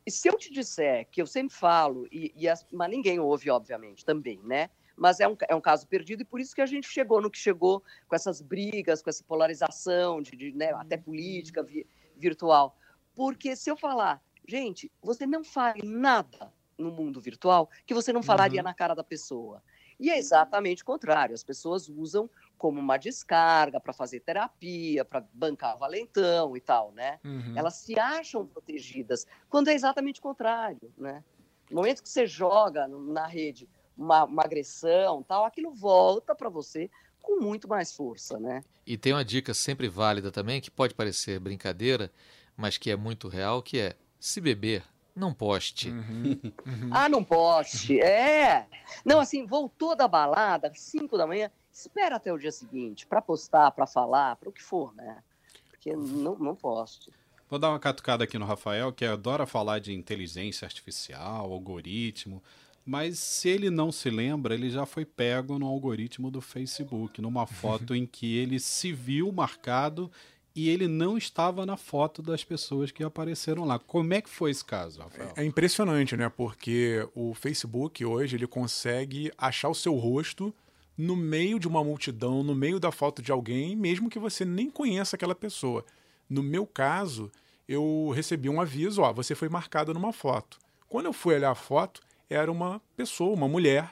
E 0.06 0.12
se 0.12 0.28
eu 0.28 0.38
te 0.38 0.52
disser 0.52 1.08
que 1.10 1.22
eu 1.22 1.28
sempre 1.28 1.56
falo, 1.56 2.08
e, 2.12 2.34
e 2.36 2.48
as, 2.48 2.66
mas 2.72 2.90
ninguém 2.90 3.20
ouve, 3.20 3.50
obviamente, 3.50 4.04
também, 4.04 4.40
né? 4.44 4.70
Mas 4.96 5.20
é 5.20 5.28
um, 5.28 5.36
é 5.48 5.56
um 5.56 5.62
caso 5.62 5.88
perdido 5.88 6.22
e 6.22 6.26
por 6.26 6.40
isso 6.40 6.54
que 6.54 6.62
a 6.62 6.66
gente 6.66 6.88
chegou 6.88 7.22
no 7.22 7.32
que 7.32 7.38
chegou 7.38 7.82
com 8.08 8.16
essas 8.16 8.42
brigas, 8.42 9.02
com 9.02 9.10
essa 9.10 9.24
polarização, 9.24 10.22
de, 10.22 10.36
de 10.36 10.52
né, 10.52 10.72
até 10.74 10.98
política 10.98 11.64
vi, 11.64 11.88
virtual. 12.16 12.78
Porque 13.16 13.56
se 13.56 13.72
eu 13.72 13.78
falar, 13.78 14.22
gente, 14.48 14.92
você 15.02 15.26
não 15.26 15.44
fale 15.44 15.82
nada 15.84 16.54
no 16.78 16.92
mundo 16.92 17.20
virtual 17.20 17.70
que 17.86 17.94
você 17.94 18.12
não 18.14 18.22
falaria 18.22 18.60
uhum. 18.60 18.66
na 18.66 18.74
cara 18.74 18.94
da 18.94 19.04
pessoa. 19.04 19.64
E 20.00 20.10
é 20.10 20.18
exatamente 20.18 20.84
o 20.84 20.86
contrário. 20.86 21.34
As 21.34 21.44
pessoas 21.44 21.90
usam 21.90 22.30
como 22.58 22.80
uma 22.80 22.98
descarga 22.98 23.80
para 23.80 23.94
fazer 23.94 24.22
terapia, 24.22 25.04
para 25.04 25.26
bancar 25.34 25.78
valentão 25.78 26.56
e 26.56 26.62
tal, 26.62 26.92
né? 26.92 27.20
Uhum. 27.24 27.54
Elas 27.58 27.76
se 27.76 28.00
acham 28.00 28.46
protegidas, 28.46 29.28
quando 29.50 29.68
é 29.68 29.74
exatamente 29.74 30.20
o 30.20 30.24
contrário, 30.24 30.92
né? 30.98 31.24
No 31.70 31.78
momento 31.78 32.04
que 32.04 32.10
você 32.10 32.28
joga 32.28 32.88
na 32.88 33.26
rede 33.26 33.68
uma, 33.98 34.24
uma 34.26 34.44
agressão, 34.44 35.24
tal, 35.24 35.46
aquilo 35.46 35.74
volta 35.74 36.36
para 36.36 36.50
você 36.50 36.90
com 37.22 37.40
muito 37.40 37.68
mais 37.68 37.96
força, 37.96 38.40
né? 38.40 38.64
E 38.86 38.98
tem 38.98 39.14
uma 39.14 39.24
dica 39.24 39.54
sempre 39.54 39.88
válida 39.88 40.32
também, 40.32 40.62
que 40.62 40.70
pode 40.70 40.94
parecer 40.94 41.40
brincadeira, 41.40 42.12
mas 42.56 42.78
que 42.78 42.92
é 42.92 42.96
muito 42.96 43.28
real, 43.28 43.62
que 43.62 43.80
é 43.80 43.96
se 44.20 44.40
beber, 44.40 44.84
não 45.16 45.34
poste. 45.34 45.90
Uhum, 45.90 46.40
uhum. 46.66 46.90
ah, 46.92 47.08
não 47.08 47.24
poste. 47.24 48.00
É. 48.00 48.68
Não, 49.06 49.20
assim, 49.20 49.46
voltou 49.46 49.96
da 49.96 50.08
balada, 50.08 50.72
5 50.74 51.18
da 51.18 51.28
manhã, 51.28 51.52
espera 51.72 52.16
até 52.16 52.34
o 52.34 52.38
dia 52.38 52.52
seguinte 52.52 53.06
para 53.06 53.22
postar, 53.22 53.72
para 53.72 53.86
falar, 53.86 54.36
para 54.38 54.50
o 54.50 54.52
que 54.52 54.62
for, 54.62 54.94
né? 54.96 55.22
Porque 55.70 55.96
não, 55.96 56.36
não 56.38 56.56
poste. 56.56 57.12
Vou 57.50 57.60
dar 57.60 57.70
uma 57.70 57.80
catucada 57.80 58.24
aqui 58.24 58.40
no 58.40 58.46
Rafael, 58.46 58.92
que 58.92 59.06
adora 59.06 59.46
falar 59.46 59.80
de 59.80 59.94
inteligência 59.94 60.66
artificial, 60.66 61.52
algoritmo, 61.52 62.42
mas 62.86 63.20
se 63.20 63.48
ele 63.48 63.70
não 63.70 63.92
se 63.92 64.10
lembra, 64.10 64.54
ele 64.54 64.70
já 64.70 64.86
foi 64.86 65.06
pego 65.06 65.58
no 65.58 65.68
algoritmo 65.68 66.30
do 66.30 66.42
Facebook, 66.42 67.22
numa 67.22 67.46
foto 67.46 67.94
em 67.96 68.06
que 68.06 68.36
ele 68.38 68.60
se 68.60 68.92
viu 68.92 69.32
marcado 69.32 70.12
e 70.56 70.70
ele 70.70 70.88
não 70.88 71.18
estava 71.18 71.66
na 71.66 71.76
foto 71.76 72.22
das 72.22 72.44
pessoas 72.44 72.92
que 72.92 73.04
apareceram 73.04 73.66
lá. 73.66 73.80
Como 73.80 74.14
é 74.14 74.22
que 74.22 74.30
foi 74.30 74.52
esse 74.52 74.64
caso, 74.64 75.02
Rafael? 75.02 75.34
É 75.36 75.44
impressionante, 75.44 76.16
né? 76.16 76.30
Porque 76.30 77.08
o 77.16 77.34
Facebook 77.34 78.06
hoje 78.06 78.36
ele 78.36 78.46
consegue 78.46 79.32
achar 79.38 79.70
o 79.70 79.76
seu 79.76 79.96
rosto 79.96 80.54
no 80.96 81.16
meio 81.16 81.60
de 81.60 81.68
uma 81.68 81.84
multidão, 81.84 82.44
no 82.44 82.54
meio 82.54 82.80
da 82.80 82.92
foto 82.92 83.22
de 83.22 83.32
alguém, 83.32 83.76
mesmo 83.76 84.10
que 84.10 84.20
você 84.20 84.46
nem 84.46 84.70
conheça 84.70 85.16
aquela 85.16 85.34
pessoa. 85.34 85.84
No 86.30 86.44
meu 86.44 86.68
caso, 86.68 87.32
eu 87.68 88.12
recebi 88.16 88.48
um 88.48 88.62
aviso, 88.62 89.02
ó, 89.02 89.12
você 89.12 89.34
foi 89.34 89.50
marcado 89.50 89.94
numa 89.94 90.14
foto. 90.14 90.60
Quando 90.88 91.08
eu 91.08 91.14
fui 91.14 91.34
olhar 91.34 91.52
a 91.52 91.56
foto, 91.56 92.00
era 92.30 92.52
uma 92.52 92.80
pessoa, 92.96 93.34
uma 93.34 93.48
mulher, 93.48 93.92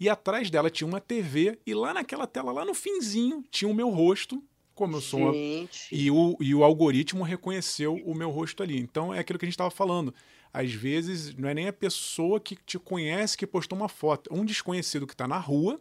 e 0.00 0.08
atrás 0.08 0.48
dela 0.48 0.70
tinha 0.70 0.88
uma 0.88 1.00
TV 1.00 1.58
e 1.66 1.74
lá 1.74 1.92
naquela 1.92 2.26
tela, 2.26 2.52
lá 2.52 2.64
no 2.64 2.72
finzinho, 2.72 3.44
tinha 3.50 3.70
o 3.70 3.74
meu 3.74 3.90
rosto 3.90 4.42
como 4.78 4.96
eu 4.96 5.00
sou 5.00 5.18
uma... 5.18 5.34
e 5.90 6.08
o, 6.08 6.36
e 6.40 6.54
o 6.54 6.62
algoritmo 6.62 7.24
reconheceu 7.24 7.96
o 8.06 8.14
meu 8.14 8.30
rosto 8.30 8.62
ali. 8.62 8.78
Então 8.78 9.12
é 9.12 9.18
aquilo 9.18 9.36
que 9.36 9.44
a 9.44 9.48
gente 9.48 9.54
estava 9.54 9.72
falando. 9.72 10.14
Às 10.52 10.72
vezes 10.72 11.34
não 11.34 11.48
é 11.48 11.54
nem 11.54 11.66
a 11.66 11.72
pessoa 11.72 12.38
que 12.38 12.54
te 12.54 12.78
conhece 12.78 13.36
que 13.36 13.44
postou 13.44 13.76
uma 13.76 13.88
foto, 13.88 14.32
é 14.32 14.36
um 14.36 14.44
desconhecido 14.44 15.04
que 15.04 15.14
está 15.14 15.26
na 15.26 15.36
rua. 15.36 15.80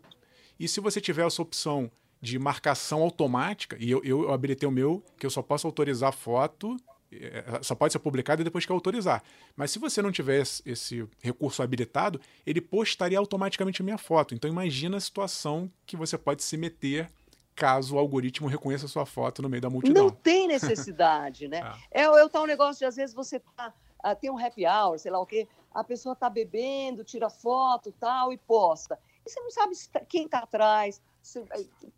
E 0.60 0.68
se 0.68 0.80
você 0.80 1.00
tiver 1.00 1.28
essa 1.28 1.44
opção 1.44 1.92
de 2.20 2.40
marcação 2.40 3.04
automática, 3.04 3.78
e 3.80 3.92
eu, 3.92 4.04
eu 4.04 4.34
habilitei 4.34 4.68
o 4.68 4.72
meu, 4.72 5.04
que 5.20 5.28
eu 5.28 5.30
só 5.30 5.44
posso 5.44 5.68
autorizar 5.68 6.12
foto, 6.12 6.76
é, 7.12 7.60
só 7.62 7.76
pode 7.76 7.94
ser 7.94 8.00
publicado 8.00 8.44
depois 8.44 8.66
que 8.66 8.72
autorizar. 8.72 9.22
Mas 9.56 9.70
se 9.70 9.78
você 9.78 10.02
não 10.02 10.12
tiver 10.12 10.42
esse 10.42 11.08
recurso 11.22 11.62
habilitado, 11.62 12.20
ele 12.48 12.62
postaria 12.62 13.20
automaticamente 13.20 13.84
a 13.84 13.86
minha 13.86 14.00
foto. 14.00 14.34
Então 14.34 14.50
imagina 14.50 14.98
a 14.98 15.00
situação 15.00 15.72
que 15.86 15.96
você 15.96 16.18
pode 16.18 16.42
se 16.42 16.58
meter 16.58 17.12
caso 17.58 17.96
o 17.96 18.00
algoritmo 18.00 18.48
reconheça 18.48 18.88
sua 18.88 19.04
foto 19.04 19.42
no 19.42 19.50
meio 19.50 19.62
da 19.62 19.70
multidão. 19.70 20.04
Não 20.04 20.12
tem 20.12 20.48
necessidade, 20.48 21.48
né? 21.48 21.60
é. 21.90 22.04
é, 22.04 22.24
o 22.24 22.30
tal 22.30 22.46
negócio 22.46 22.78
de, 22.78 22.86
às 22.86 22.96
vezes, 22.96 23.16
você 23.16 23.40
tá, 23.40 23.74
uh, 24.06 24.16
tem 24.16 24.30
um 24.30 24.38
happy 24.38 24.66
hour, 24.68 25.00
sei 25.00 25.12
lá 25.12 25.20
o 25.20 25.26
quê, 25.26 25.48
a 25.74 25.84
pessoa 25.84 26.16
tá 26.16 26.30
bebendo, 26.30 27.04
tira 27.04 27.32
foto 27.32 27.92
tal 28.00 28.32
e 28.32 28.38
posta. 28.38 29.00
E 29.26 29.30
você 29.30 29.40
não 29.42 29.50
sabe 29.50 29.76
tá, 29.92 30.00
quem 30.02 30.26
está 30.26 30.40
atrás. 30.40 31.02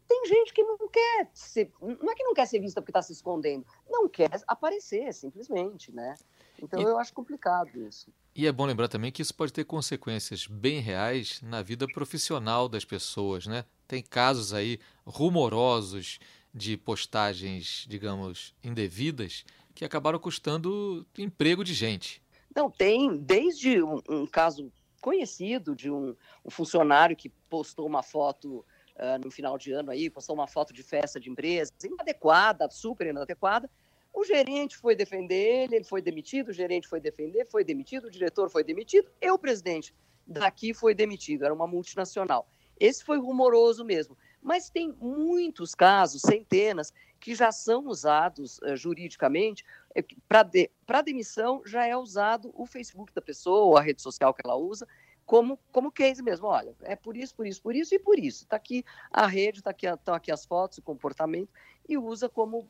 Tem 0.08 0.26
gente 0.26 0.54
que 0.54 0.64
não 0.64 0.78
quer 0.88 1.30
ser, 1.34 1.72
não 1.82 2.12
é 2.12 2.16
que 2.16 2.24
não 2.24 2.34
quer 2.34 2.46
ser 2.46 2.60
vista 2.60 2.82
porque 2.82 2.92
está 2.92 3.02
se 3.02 3.14
escondendo, 3.14 3.66
não 3.88 4.08
quer 4.08 4.30
aparecer, 4.48 5.14
simplesmente, 5.14 5.92
né? 5.92 6.16
Então 6.62 6.82
e, 6.82 6.84
eu 6.84 6.98
acho 6.98 7.14
complicado 7.14 7.82
isso. 7.88 8.12
E 8.36 8.48
é 8.48 8.52
bom 8.52 8.66
lembrar 8.66 8.88
também 8.88 9.12
que 9.12 9.22
isso 9.22 9.34
pode 9.34 9.54
ter 9.54 9.66
consequências 9.66 10.48
bem 10.48 10.80
reais 10.80 11.42
na 11.42 11.62
vida 11.62 11.88
profissional 11.88 12.68
das 12.68 12.86
pessoas, 12.86 13.46
né? 13.46 13.66
Tem 13.88 14.02
casos 14.02 14.54
aí 14.54 14.80
rumorosos 15.06 16.20
de 16.54 16.78
postagens, 16.78 17.86
digamos, 17.88 18.56
indevidas 18.64 19.46
que 19.76 19.86
acabaram 19.86 20.20
custando 20.20 21.06
emprego 21.18 21.64
de 21.64 21.74
gente. 21.74 22.22
Não, 22.56 22.70
tem 22.70 23.16
desde 23.18 23.82
um, 23.82 24.02
um 24.10 24.26
caso 24.26 24.72
conhecido 25.00 25.76
de 25.76 25.90
um, 25.90 26.16
um, 26.44 26.50
funcionário 26.50 27.16
que 27.16 27.30
postou 27.50 27.86
uma 27.86 28.04
foto 28.04 28.66
uh, 29.00 29.24
no 29.24 29.32
final 29.32 29.58
de 29.58 29.72
ano 29.72 29.92
aí, 29.92 30.10
postou 30.10 30.36
uma 30.36 30.48
foto 30.48 30.74
de 30.74 30.84
festa 30.84 31.20
de 31.20 31.30
empresa, 31.30 31.72
inadequada, 31.84 32.70
super 32.70 33.08
inadequada. 33.08 33.70
O 34.14 34.24
gerente 34.24 34.78
foi 34.78 34.96
defender 34.96 35.64
ele, 35.64 35.76
ele 35.78 35.86
foi 35.86 36.02
demitido, 36.02 36.50
o 36.50 36.54
gerente 36.54 36.88
foi 36.88 37.00
defender, 37.00 37.46
foi 37.46 37.64
demitido, 37.64 38.06
o 38.06 38.12
diretor 38.12 38.50
foi 38.50 38.64
demitido, 38.64 39.10
e 39.22 39.32
o 39.32 39.38
presidente 39.38 39.94
daqui 40.26 40.74
foi 40.74 40.94
demitido, 40.94 41.46
era 41.46 41.54
uma 41.54 41.68
multinacional. 41.68 42.48
Esse 42.80 43.04
foi 43.04 43.18
rumoroso 43.20 43.84
mesmo. 43.84 44.18
Mas 44.42 44.70
tem 44.70 44.96
muitos 45.02 45.76
casos, 45.76 46.22
centenas, 46.22 46.94
que 47.20 47.36
já 47.36 47.52
são 47.52 47.88
usados 47.88 48.60
uh, 48.60 48.76
juridicamente. 48.76 49.66
É, 49.94 50.02
Para 50.28 50.44
de, 50.44 50.70
demissão, 51.04 51.62
já 51.66 51.86
é 51.86 51.96
usado 51.96 52.52
o 52.56 52.66
Facebook 52.66 53.14
da 53.14 53.22
pessoa, 53.22 53.80
a 53.80 53.84
rede 53.84 54.02
social 54.02 54.34
que 54.34 54.42
ela 54.44 54.56
usa, 54.56 54.88
como, 55.30 55.60
como 55.72 55.92
case 55.92 56.24
mesmo. 56.24 56.48
Olha, 56.48 56.76
é 56.82 56.96
por 56.96 57.16
isso, 57.16 57.36
por 57.36 57.46
isso, 57.46 57.62
por 57.62 57.76
isso 57.76 57.94
e 57.94 58.00
por 58.00 58.18
isso. 58.18 58.46
Está 58.46 58.56
aqui 58.56 58.84
a 59.12 59.28
rede, 59.28 59.60
estão 59.60 59.64
tá 59.66 59.70
aqui, 59.70 60.04
tá 60.04 60.16
aqui 60.16 60.32
as 60.32 60.44
fotos, 60.44 60.80
o 60.80 60.82
comportamento, 60.82 61.50
e 61.88 62.00
usa 62.00 62.28
como 62.28 62.68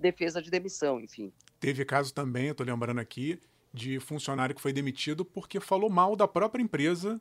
defesa 0.00 0.40
de 0.40 0.50
demissão, 0.50 0.98
enfim. 0.98 1.30
Teve 1.60 1.84
caso 1.84 2.14
também, 2.14 2.46
eu 2.46 2.52
estou 2.52 2.64
lembrando 2.64 2.98
aqui, 2.98 3.38
de 3.74 4.00
funcionário 4.00 4.54
que 4.54 4.60
foi 4.62 4.72
demitido 4.72 5.22
porque 5.22 5.60
falou 5.60 5.90
mal 5.90 6.16
da 6.16 6.26
própria 6.26 6.62
empresa 6.62 7.20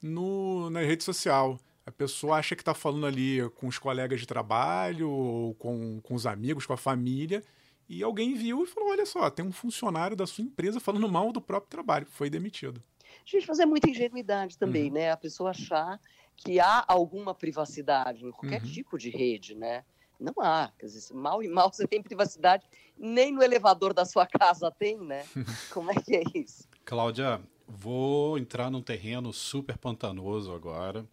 no, 0.00 0.70
na 0.70 0.80
rede 0.80 1.04
social. 1.04 1.60
A 1.84 1.92
pessoa 1.92 2.38
acha 2.38 2.56
que 2.56 2.62
está 2.62 2.72
falando 2.72 3.04
ali 3.04 3.46
com 3.56 3.66
os 3.66 3.78
colegas 3.78 4.18
de 4.18 4.26
trabalho, 4.26 5.10
ou 5.10 5.54
com, 5.56 6.00
com 6.00 6.14
os 6.14 6.26
amigos, 6.26 6.64
com 6.64 6.72
a 6.72 6.78
família, 6.78 7.44
e 7.86 8.02
alguém 8.02 8.32
viu 8.32 8.64
e 8.64 8.66
falou: 8.66 8.88
olha 8.92 9.04
só, 9.04 9.28
tem 9.28 9.44
um 9.44 9.52
funcionário 9.52 10.16
da 10.16 10.26
sua 10.26 10.42
empresa 10.42 10.80
falando 10.80 11.06
mal 11.06 11.30
do 11.32 11.40
próprio 11.42 11.68
trabalho, 11.68 12.06
foi 12.06 12.30
demitido. 12.30 12.82
Gente, 13.24 13.46
mas 13.48 13.58
é 13.58 13.66
muita 13.66 13.88
ingenuidade 13.88 14.58
também, 14.58 14.88
uhum. 14.88 14.94
né? 14.94 15.10
A 15.10 15.16
pessoa 15.16 15.50
achar 15.50 16.00
que 16.36 16.58
há 16.58 16.84
alguma 16.86 17.34
privacidade 17.34 18.24
em 18.24 18.30
qualquer 18.30 18.62
uhum. 18.62 18.68
tipo 18.68 18.98
de 18.98 19.10
rede, 19.10 19.54
né? 19.54 19.84
Não 20.18 20.34
há. 20.40 20.70
Quer 20.78 20.86
dizer, 20.86 21.14
mal 21.14 21.42
e 21.42 21.48
mal 21.48 21.72
você 21.72 21.86
tem 21.86 22.02
privacidade, 22.02 22.66
nem 22.96 23.32
no 23.32 23.42
elevador 23.42 23.92
da 23.92 24.04
sua 24.04 24.26
casa 24.26 24.70
tem, 24.70 24.98
né? 24.98 25.24
Como 25.72 25.90
é 25.90 25.94
que 25.94 26.16
é 26.16 26.22
isso? 26.34 26.68
Cláudia, 26.84 27.40
vou 27.66 28.38
entrar 28.38 28.70
num 28.70 28.82
terreno 28.82 29.32
super 29.32 29.76
pantanoso 29.78 30.52
agora. 30.52 31.06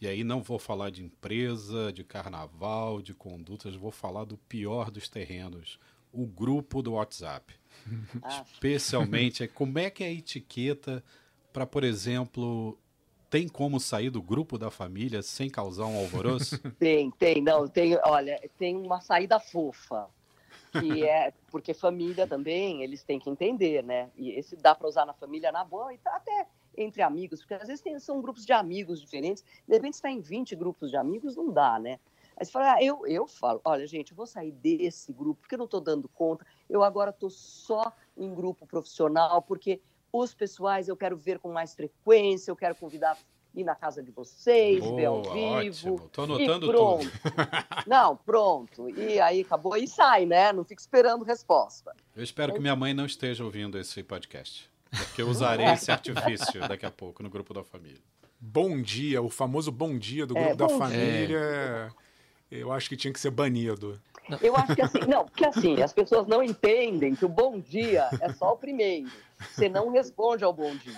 E 0.00 0.08
aí 0.08 0.24
não 0.24 0.42
vou 0.42 0.58
falar 0.58 0.90
de 0.90 1.02
empresa, 1.02 1.92
de 1.92 2.04
carnaval, 2.04 3.00
de 3.00 3.14
condutas, 3.14 3.74
vou 3.74 3.90
falar 3.90 4.24
do 4.24 4.36
pior 4.36 4.90
dos 4.90 5.08
terrenos, 5.08 5.78
o 6.12 6.26
grupo 6.26 6.82
do 6.82 6.92
WhatsApp. 6.92 7.54
Ah. 8.22 8.44
Especialmente, 8.50 9.46
como 9.48 9.78
é 9.78 9.90
que 9.90 10.02
é 10.02 10.06
a 10.06 10.12
etiqueta 10.12 11.04
para, 11.54 11.64
por 11.64 11.84
exemplo, 11.84 12.76
tem 13.30 13.48
como 13.48 13.78
sair 13.78 14.10
do 14.10 14.20
grupo 14.20 14.58
da 14.58 14.72
família 14.72 15.22
sem 15.22 15.48
causar 15.48 15.86
um 15.86 15.96
alvoroço? 15.96 16.58
Tem, 16.80 17.12
tem, 17.12 17.40
não, 17.40 17.68
tem, 17.68 17.96
olha, 18.04 18.40
tem 18.58 18.76
uma 18.76 19.00
saída 19.00 19.38
fofa, 19.38 20.08
que 20.72 21.04
é, 21.06 21.32
porque 21.52 21.72
família 21.72 22.26
também, 22.26 22.82
eles 22.82 23.04
têm 23.04 23.20
que 23.20 23.30
entender, 23.30 23.84
né? 23.84 24.10
E 24.16 24.32
esse 24.32 24.56
dá 24.56 24.74
para 24.74 24.88
usar 24.88 25.06
na 25.06 25.14
família 25.14 25.52
na 25.52 25.64
boa 25.64 25.94
e 25.94 25.98
tá 25.98 26.16
até 26.16 26.48
entre 26.76 27.02
amigos, 27.02 27.38
porque 27.40 27.54
às 27.54 27.68
vezes 27.68 27.80
tem, 27.80 27.96
são 28.00 28.20
grupos 28.20 28.44
de 28.44 28.52
amigos 28.52 29.00
diferentes, 29.00 29.44
de 29.66 29.74
repente 29.74 29.94
está 29.94 30.10
em 30.10 30.20
20 30.20 30.56
grupos 30.56 30.90
de 30.90 30.96
amigos, 30.96 31.36
não 31.36 31.52
dá, 31.52 31.78
né? 31.78 32.00
Aí 32.36 32.44
você 32.44 32.50
fala, 32.50 32.74
ah, 32.74 32.82
eu, 32.82 33.06
eu 33.06 33.28
falo, 33.28 33.60
olha, 33.64 33.86
gente, 33.86 34.10
eu 34.10 34.16
vou 34.16 34.26
sair 34.26 34.50
desse 34.50 35.12
grupo, 35.12 35.42
porque 35.42 35.54
eu 35.54 35.58
não 35.58 35.66
estou 35.66 35.80
dando 35.80 36.08
conta, 36.08 36.44
eu 36.68 36.82
agora 36.82 37.10
estou 37.10 37.30
só 37.30 37.92
em 38.16 38.34
grupo 38.34 38.66
profissional, 38.66 39.40
porque 39.40 39.80
os 40.14 40.32
pessoais 40.32 40.86
eu 40.86 40.96
quero 40.96 41.16
ver 41.16 41.40
com 41.40 41.52
mais 41.52 41.74
frequência, 41.74 42.50
eu 42.50 42.54
quero 42.54 42.76
convidar 42.76 43.18
ir 43.52 43.64
na 43.64 43.74
casa 43.74 44.00
de 44.00 44.12
vocês, 44.12 44.80
Boa, 44.80 44.96
ver 44.96 45.04
ao 45.06 45.22
vivo. 45.22 45.96
Estou 46.06 46.24
anotando 46.24 46.68
pronto. 46.68 47.10
tudo. 47.10 47.32
não, 47.86 48.16
pronto. 48.16 48.88
E 48.90 49.20
aí 49.20 49.40
acabou 49.40 49.76
e 49.76 49.88
sai, 49.88 50.24
né? 50.24 50.52
Não 50.52 50.64
fica 50.64 50.80
esperando 50.80 51.24
resposta. 51.24 51.92
Eu 52.14 52.22
espero 52.22 52.52
que 52.52 52.60
minha 52.60 52.76
mãe 52.76 52.94
não 52.94 53.06
esteja 53.06 53.44
ouvindo 53.44 53.76
esse 53.78 54.02
podcast. 54.04 54.70
Porque 54.90 55.22
eu 55.22 55.28
usarei 55.28 55.66
esse 55.74 55.90
artifício 55.90 56.60
daqui 56.68 56.86
a 56.86 56.90
pouco 56.90 57.22
no 57.22 57.28
grupo 57.28 57.52
da 57.52 57.64
família. 57.64 58.00
Bom 58.38 58.80
dia, 58.80 59.20
o 59.20 59.28
famoso 59.28 59.72
bom 59.72 59.98
dia 59.98 60.26
do 60.26 60.36
é, 60.36 60.54
grupo 60.54 60.64
é, 60.64 60.68
da 60.68 60.78
família. 60.78 61.38
É. 61.38 61.90
Eu 62.50 62.70
acho 62.70 62.88
que 62.88 62.96
tinha 62.96 63.12
que 63.12 63.18
ser 63.18 63.30
banido. 63.30 64.00
Eu 64.40 64.56
acho 64.56 64.74
que 64.74 64.82
assim, 64.82 65.00
não, 65.08 65.24
porque 65.24 65.44
assim, 65.44 65.82
as 65.82 65.92
pessoas 65.92 66.26
não 66.26 66.42
entendem 66.42 67.14
que 67.14 67.24
o 67.24 67.28
bom 67.28 67.58
dia 67.58 68.08
é 68.20 68.32
só 68.32 68.52
o 68.52 68.56
primeiro. 68.56 69.10
Você 69.52 69.68
não 69.68 69.90
responde 69.90 70.44
ao 70.44 70.52
bom 70.52 70.74
dia. 70.76 70.94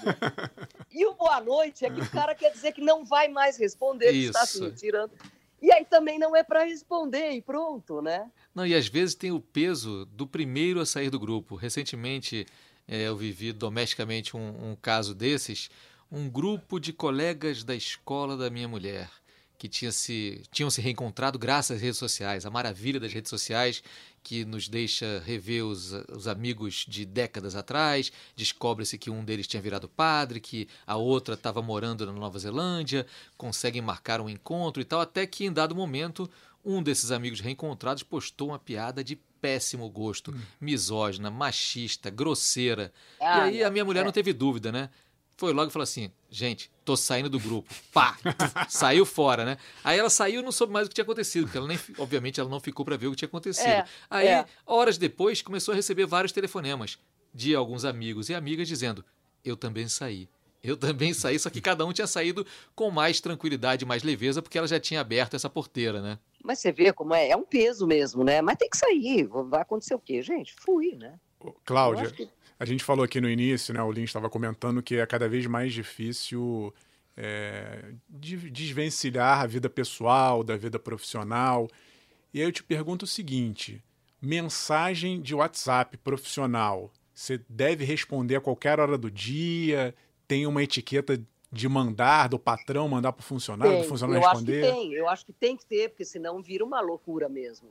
E 0.90 1.04
o 1.06 1.14
boa 1.14 1.40
noite 1.40 1.84
é 1.84 1.90
que 1.90 2.00
o 2.00 2.10
cara 2.10 2.34
quer 2.34 2.50
dizer 2.50 2.72
que 2.72 2.80
não 2.80 3.04
vai 3.04 3.28
mais 3.28 3.56
responder, 3.56 4.10
Isso. 4.12 4.30
está 4.30 4.46
se 4.46 4.62
retirando. 4.62 5.12
E 5.60 5.72
aí 5.72 5.84
também 5.84 6.18
não 6.18 6.36
é 6.36 6.42
para 6.42 6.64
responder 6.64 7.32
e 7.32 7.42
pronto, 7.42 8.00
né? 8.00 8.30
Não, 8.54 8.66
e 8.66 8.74
às 8.74 8.88
vezes 8.88 9.14
tem 9.14 9.32
o 9.32 9.40
peso 9.40 10.04
do 10.06 10.26
primeiro 10.26 10.80
a 10.80 10.86
sair 10.86 11.10
do 11.10 11.18
grupo. 11.18 11.54
Recentemente 11.54 12.46
é, 12.86 13.08
eu 13.08 13.16
vivi 13.16 13.52
domesticamente 13.52 14.36
um, 14.36 14.70
um 14.70 14.76
caso 14.76 15.14
desses, 15.14 15.70
um 16.10 16.28
grupo 16.28 16.78
de 16.78 16.92
colegas 16.92 17.64
da 17.64 17.74
escola 17.74 18.36
da 18.36 18.48
minha 18.48 18.68
mulher 18.68 19.10
que 19.58 19.68
tinha 19.68 19.90
se, 19.90 20.42
tinham 20.50 20.70
se 20.70 20.80
reencontrado 20.80 21.38
graças 21.38 21.76
às 21.76 21.82
redes 21.82 21.98
sociais, 21.98 22.44
a 22.44 22.50
maravilha 22.50 23.00
das 23.00 23.12
redes 23.12 23.30
sociais 23.30 23.82
que 24.26 24.44
nos 24.44 24.66
deixa 24.66 25.22
rever 25.24 25.64
os, 25.64 25.92
os 26.12 26.26
amigos 26.26 26.84
de 26.88 27.06
décadas 27.06 27.54
atrás, 27.54 28.10
descobre-se 28.34 28.98
que 28.98 29.08
um 29.08 29.24
deles 29.24 29.46
tinha 29.46 29.62
virado 29.62 29.88
padre, 29.88 30.40
que 30.40 30.66
a 30.84 30.96
outra 30.96 31.34
estava 31.34 31.62
morando 31.62 32.04
na 32.04 32.10
Nova 32.10 32.36
Zelândia, 32.36 33.06
conseguem 33.38 33.80
marcar 33.80 34.20
um 34.20 34.28
encontro 34.28 34.82
e 34.82 34.84
tal, 34.84 35.00
até 35.00 35.28
que 35.28 35.44
em 35.44 35.52
dado 35.52 35.76
momento 35.76 36.28
um 36.64 36.82
desses 36.82 37.12
amigos 37.12 37.38
reencontrados 37.38 38.02
postou 38.02 38.48
uma 38.48 38.58
piada 38.58 39.04
de 39.04 39.14
péssimo 39.40 39.88
gosto, 39.88 40.32
hum. 40.32 40.40
misógina, 40.60 41.30
machista, 41.30 42.10
grosseira. 42.10 42.92
Ah, 43.20 43.48
e 43.48 43.58
aí 43.58 43.62
a 43.62 43.70
minha 43.70 43.84
mulher 43.84 44.00
é. 44.00 44.04
não 44.04 44.10
teve 44.10 44.32
dúvida, 44.32 44.72
né? 44.72 44.90
Foi 45.36 45.52
logo 45.52 45.68
e 45.68 45.72
falou 45.72 45.84
assim: 45.84 46.10
gente, 46.30 46.70
tô 46.84 46.96
saindo 46.96 47.28
do 47.28 47.38
grupo. 47.38 47.72
Pá! 47.92 48.16
saiu 48.68 49.04
fora, 49.04 49.44
né? 49.44 49.58
Aí 49.84 49.98
ela 49.98 50.08
saiu 50.08 50.40
e 50.40 50.42
não 50.42 50.52
soube 50.52 50.72
mais 50.72 50.86
o 50.86 50.88
que 50.88 50.94
tinha 50.94 51.04
acontecido, 51.04 51.44
porque 51.44 51.58
ela 51.58 51.68
nem, 51.68 51.78
obviamente, 51.98 52.40
ela 52.40 52.48
não 52.48 52.60
ficou 52.60 52.84
para 52.84 52.96
ver 52.96 53.08
o 53.08 53.10
que 53.10 53.16
tinha 53.16 53.28
acontecido. 53.28 53.66
É, 53.66 53.84
aí, 54.08 54.28
é. 54.28 54.46
horas 54.66 54.96
depois, 54.96 55.42
começou 55.42 55.72
a 55.72 55.74
receber 55.74 56.06
vários 56.06 56.32
telefonemas 56.32 56.98
de 57.34 57.54
alguns 57.54 57.84
amigos 57.84 58.30
e 58.30 58.34
amigas 58.34 58.66
dizendo: 58.66 59.04
eu 59.44 59.56
também 59.56 59.88
saí. 59.88 60.28
Eu 60.64 60.76
também 60.76 61.14
saí, 61.14 61.38
só 61.38 61.48
que 61.48 61.60
cada 61.60 61.86
um 61.86 61.92
tinha 61.92 62.08
saído 62.08 62.44
com 62.74 62.90
mais 62.90 63.20
tranquilidade, 63.20 63.84
mais 63.84 64.02
leveza, 64.02 64.42
porque 64.42 64.58
ela 64.58 64.66
já 64.66 64.80
tinha 64.80 65.00
aberto 65.00 65.34
essa 65.34 65.48
porteira, 65.48 66.00
né? 66.00 66.18
Mas 66.42 66.58
você 66.58 66.72
vê 66.72 66.92
como 66.92 67.14
é, 67.14 67.28
é 67.28 67.36
um 67.36 67.44
peso 67.44 67.86
mesmo, 67.86 68.24
né? 68.24 68.42
Mas 68.42 68.56
tem 68.56 68.68
que 68.68 68.76
sair. 68.76 69.28
Vai 69.28 69.60
acontecer 69.60 69.94
o 69.94 69.98
quê, 69.98 70.22
gente? 70.22 70.54
Fui, 70.58 70.96
né? 70.96 71.20
Cláudia, 71.64 72.10
que... 72.10 72.28
a 72.58 72.64
gente 72.64 72.82
falou 72.82 73.04
aqui 73.04 73.20
no 73.20 73.28
início, 73.28 73.74
né? 73.74 73.82
O 73.82 73.92
Lin 73.92 74.04
estava 74.04 74.30
comentando 74.30 74.82
que 74.82 74.96
é 74.96 75.06
cada 75.06 75.28
vez 75.28 75.46
mais 75.46 75.72
difícil 75.72 76.72
é, 77.16 77.92
desvencilhar 78.08 79.40
a 79.40 79.46
vida 79.46 79.68
pessoal 79.68 80.42
da 80.42 80.56
vida 80.56 80.78
profissional. 80.78 81.68
E 82.32 82.40
aí 82.40 82.46
eu 82.46 82.52
te 82.52 82.62
pergunto 82.62 83.04
o 83.04 83.08
seguinte: 83.08 83.82
mensagem 84.20 85.20
de 85.20 85.34
WhatsApp 85.34 85.96
profissional, 85.98 86.90
você 87.14 87.40
deve 87.48 87.84
responder 87.84 88.36
a 88.36 88.40
qualquer 88.40 88.80
hora 88.80 88.96
do 88.96 89.10
dia? 89.10 89.94
Tem 90.26 90.46
uma 90.46 90.62
etiqueta 90.62 91.20
de 91.52 91.68
mandar, 91.68 92.28
do 92.28 92.38
patrão 92.38 92.88
mandar 92.88 93.12
para 93.12 93.20
o 93.20 93.24
funcionário, 93.24 93.74
tem. 93.74 93.82
do 93.82 93.88
funcionário 93.88 94.22
eu 94.22 94.28
responder? 94.28 94.62
Acho 94.64 94.74
que 94.74 94.80
tem, 94.80 94.92
eu 94.92 95.08
acho 95.08 95.26
que 95.26 95.32
tem 95.32 95.56
que 95.56 95.64
ter, 95.64 95.88
porque 95.90 96.04
senão 96.04 96.42
vira 96.42 96.64
uma 96.64 96.80
loucura 96.80 97.28
mesmo. 97.28 97.68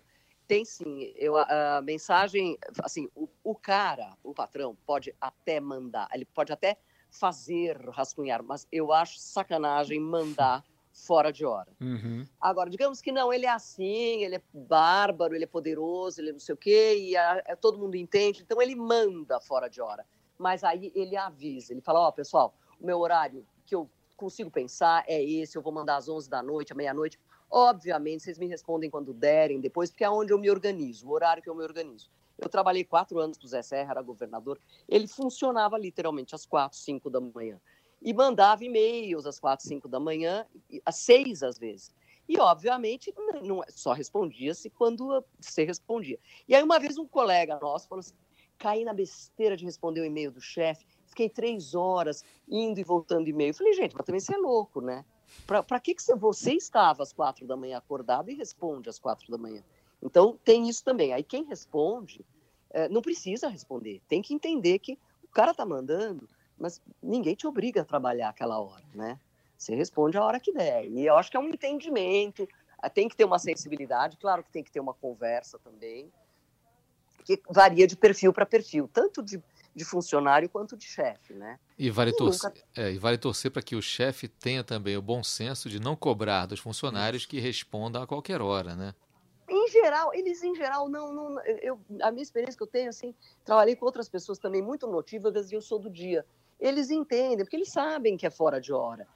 Tem 0.47 0.63
sim, 0.63 1.11
eu, 1.15 1.37
a, 1.37 1.77
a 1.77 1.81
mensagem, 1.81 2.57
assim, 2.83 3.09
o, 3.15 3.27
o, 3.43 3.55
cara, 3.55 4.15
o 4.23 4.33
patrão, 4.33 4.77
pode 4.85 5.13
até 5.19 5.59
mandar, 5.59 6.07
ele 6.13 6.25
pode 6.25 6.53
até 6.53 6.77
fazer 7.09 7.77
rascunhar, 7.89 8.43
mas 8.43 8.67
eu 8.71 8.91
acho 8.91 9.17
sacanagem 9.19 9.99
mandar 9.99 10.63
fora 10.95 11.31
de 11.31 11.45
hora. 11.45 11.71
Uhum. 11.81 12.25
Agora, 12.39 12.69
digamos 12.69 13.01
que 13.01 13.11
não, 13.11 13.33
ele 13.33 13.45
é 13.45 13.49
assim, 13.49 14.23
ele 14.23 14.35
é 14.35 14.41
bárbaro, 14.53 15.35
ele 15.35 15.43
é 15.43 15.47
poderoso, 15.47 16.21
ele 16.21 16.29
é 16.29 16.33
não 16.33 16.39
sei 16.39 16.53
o 16.53 16.57
quê, 16.57 16.95
e 16.97 17.17
a, 17.17 17.43
a, 17.47 17.55
todo 17.55 17.77
mundo 17.77 17.95
entende, 17.95 18.41
então 18.41 18.61
ele 18.61 18.75
manda 18.75 19.39
fora 19.41 19.67
de 19.67 19.81
hora. 19.81 20.05
Mas 20.37 20.63
aí 20.63 20.91
ele 20.95 21.17
avisa, 21.17 21.73
ele 21.73 21.81
fala, 21.81 21.99
ó, 21.99 22.07
oh, 22.07 22.13
pessoal, 22.13 22.53
o 22.79 22.85
meu 22.85 22.99
horário 22.99 23.45
que 23.65 23.75
eu 23.75 23.89
consigo 24.15 24.49
pensar 24.49 25.03
é 25.07 25.21
esse, 25.21 25.57
eu 25.57 25.61
vou 25.61 25.73
mandar 25.73 25.97
às 25.97 26.07
11 26.07 26.29
da 26.29 26.41
noite, 26.41 26.71
à 26.71 26.75
meia-noite. 26.75 27.19
Obviamente, 27.49 28.23
vocês 28.23 28.37
me 28.37 28.47
respondem 28.47 28.89
quando 28.89 29.13
derem, 29.13 29.59
depois, 29.59 29.89
porque 29.89 30.03
é 30.03 30.09
onde 30.09 30.33
eu 30.33 30.39
me 30.39 30.49
organizo, 30.49 31.07
o 31.07 31.11
horário 31.11 31.41
que 31.41 31.49
eu 31.49 31.55
me 31.55 31.63
organizo. 31.63 32.09
Eu 32.37 32.49
trabalhei 32.49 32.83
quatro 32.83 33.19
anos 33.19 33.37
com 33.37 33.45
o 33.45 33.47
Zé 33.47 33.61
Serra, 33.61 33.91
era 33.91 34.01
governador. 34.01 34.59
Ele 34.89 35.07
funcionava 35.07 35.77
literalmente 35.77 36.35
às 36.35 36.45
quatro, 36.45 36.77
cinco 36.77 37.09
da 37.09 37.21
manhã. 37.21 37.59
E 38.01 38.13
mandava 38.13 38.63
e-mails 38.65 39.25
às 39.25 39.39
quatro, 39.39 39.65
cinco 39.65 39.87
da 39.87 39.99
manhã, 39.99 40.45
às 40.85 40.97
seis 40.97 41.41
às 41.41 41.57
vezes. 41.57 41.93
E, 42.27 42.39
obviamente, 42.39 43.13
não, 43.43 43.61
só 43.69 43.93
respondia-se 43.93 44.69
quando 44.69 45.23
você 45.39 45.63
respondia. 45.63 46.19
E 46.47 46.55
aí, 46.55 46.63
uma 46.63 46.79
vez, 46.79 46.97
um 46.97 47.07
colega 47.07 47.57
nosso 47.61 47.87
falou 47.87 48.01
assim: 48.01 48.13
caí 48.57 48.83
na 48.83 48.93
besteira 48.93 49.55
de 49.55 49.63
responder 49.63 50.01
o 50.01 50.05
e-mail 50.05 50.31
do 50.31 50.41
chefe, 50.41 50.85
fiquei 51.05 51.29
três 51.29 51.75
horas 51.75 52.23
indo 52.49 52.79
e 52.79 52.83
voltando 52.83 53.27
e-mail. 53.27 53.53
Falei, 53.53 53.73
gente, 53.73 53.95
mas 53.95 54.05
também 54.05 54.19
você 54.19 54.33
é 54.33 54.37
louco, 54.37 54.81
né? 54.81 55.05
Para 55.45 55.79
que, 55.79 55.93
que 55.93 56.03
você, 56.15 56.53
estava 56.53 57.03
às 57.03 57.13
quatro 57.13 57.45
da 57.45 57.55
manhã 57.55 57.77
acordado 57.77 58.29
e 58.31 58.35
responde 58.35 58.89
às 58.89 58.99
quatro 58.99 59.29
da 59.29 59.37
manhã? 59.37 59.63
Então, 60.01 60.37
tem 60.43 60.67
isso 60.67 60.83
também. 60.83 61.13
Aí, 61.13 61.23
quem 61.23 61.43
responde, 61.45 62.25
é, 62.71 62.89
não 62.89 63.01
precisa 63.01 63.47
responder. 63.47 64.01
Tem 64.07 64.21
que 64.21 64.33
entender 64.33 64.79
que 64.79 64.97
o 65.23 65.27
cara 65.29 65.53
tá 65.53 65.65
mandando, 65.65 66.27
mas 66.57 66.81
ninguém 67.01 67.35
te 67.35 67.47
obriga 67.47 67.81
a 67.81 67.85
trabalhar 67.85 68.29
aquela 68.29 68.59
hora, 68.59 68.83
né? 68.93 69.19
Você 69.57 69.75
responde 69.75 70.17
a 70.17 70.23
hora 70.23 70.39
que 70.39 70.51
der. 70.51 70.85
E 70.85 71.05
eu 71.05 71.15
acho 71.15 71.31
que 71.31 71.37
é 71.37 71.39
um 71.39 71.49
entendimento, 71.49 72.47
ah, 72.77 72.89
tem 72.89 73.07
que 73.07 73.15
ter 73.15 73.25
uma 73.25 73.39
sensibilidade, 73.39 74.17
claro 74.17 74.43
que 74.43 74.51
tem 74.51 74.63
que 74.63 74.71
ter 74.71 74.79
uma 74.79 74.93
conversa 74.93 75.57
também, 75.59 76.11
que 77.23 77.41
varia 77.49 77.87
de 77.87 77.95
perfil 77.95 78.31
para 78.31 78.45
perfil, 78.45 78.89
tanto 78.91 79.23
de, 79.23 79.41
de, 79.75 79.84
funcionário 79.84 80.50
quanto 80.50 80.77
de 80.77 80.86
chefe, 80.86 81.34
né? 81.34 81.60
E 81.77 81.89
vale, 81.89 82.12
e 82.12 82.15
torcer, 82.15 82.50
nunca... 82.50 82.63
é, 82.75 82.94
vale 82.98 83.17
torcer 83.17 83.51
para 83.51 83.62
que 83.62 83.75
o 83.75 83.82
chefe 83.82 84.27
tenha 84.27 84.63
também 84.63 84.96
o 84.96 85.01
bom 85.01 85.24
senso 85.24 85.70
de 85.70 85.79
não 85.79 85.96
cobrar 85.96 86.46
dos 86.46 86.60
funcionários 86.60 87.25
que 87.25 87.39
respondam 87.39 88.01
a 88.01 88.08
qualquer 88.08 88.41
hora, 88.41 88.75
né? 88.75 88.94
Em 89.48 89.70
geral, 89.70 90.13
eles 90.13 90.41
em 90.41 90.55
geral 90.55 90.89
não, 90.89 91.13
não 91.13 91.41
eu, 91.62 91.79
a 92.01 92.12
minha 92.12 92.24
experiência 92.24 92.58
que 92.58 92.63
eu 92.63 92.67
tenho 92.67 92.89
assim, 92.89 93.13
trabalhei 93.44 93.75
com 93.75 93.86
outras 93.86 94.10
pessoas 94.10 94.39
também 94.39 94.62
muito 94.62 94.88
notívas 94.88 95.51
e 95.51 95.55
eu 95.55 95.62
sou 95.62 95.77
do 95.77 95.89
dia. 95.89 96.25
Eles 96.60 96.89
entendem, 96.89 97.46
porque 97.46 97.55
eles 97.55 97.72
sabem 97.72 98.17
que 98.17 98.25
é 98.25 98.29
fora 98.29 98.60
de 98.60 98.74
hora. 98.74 99.08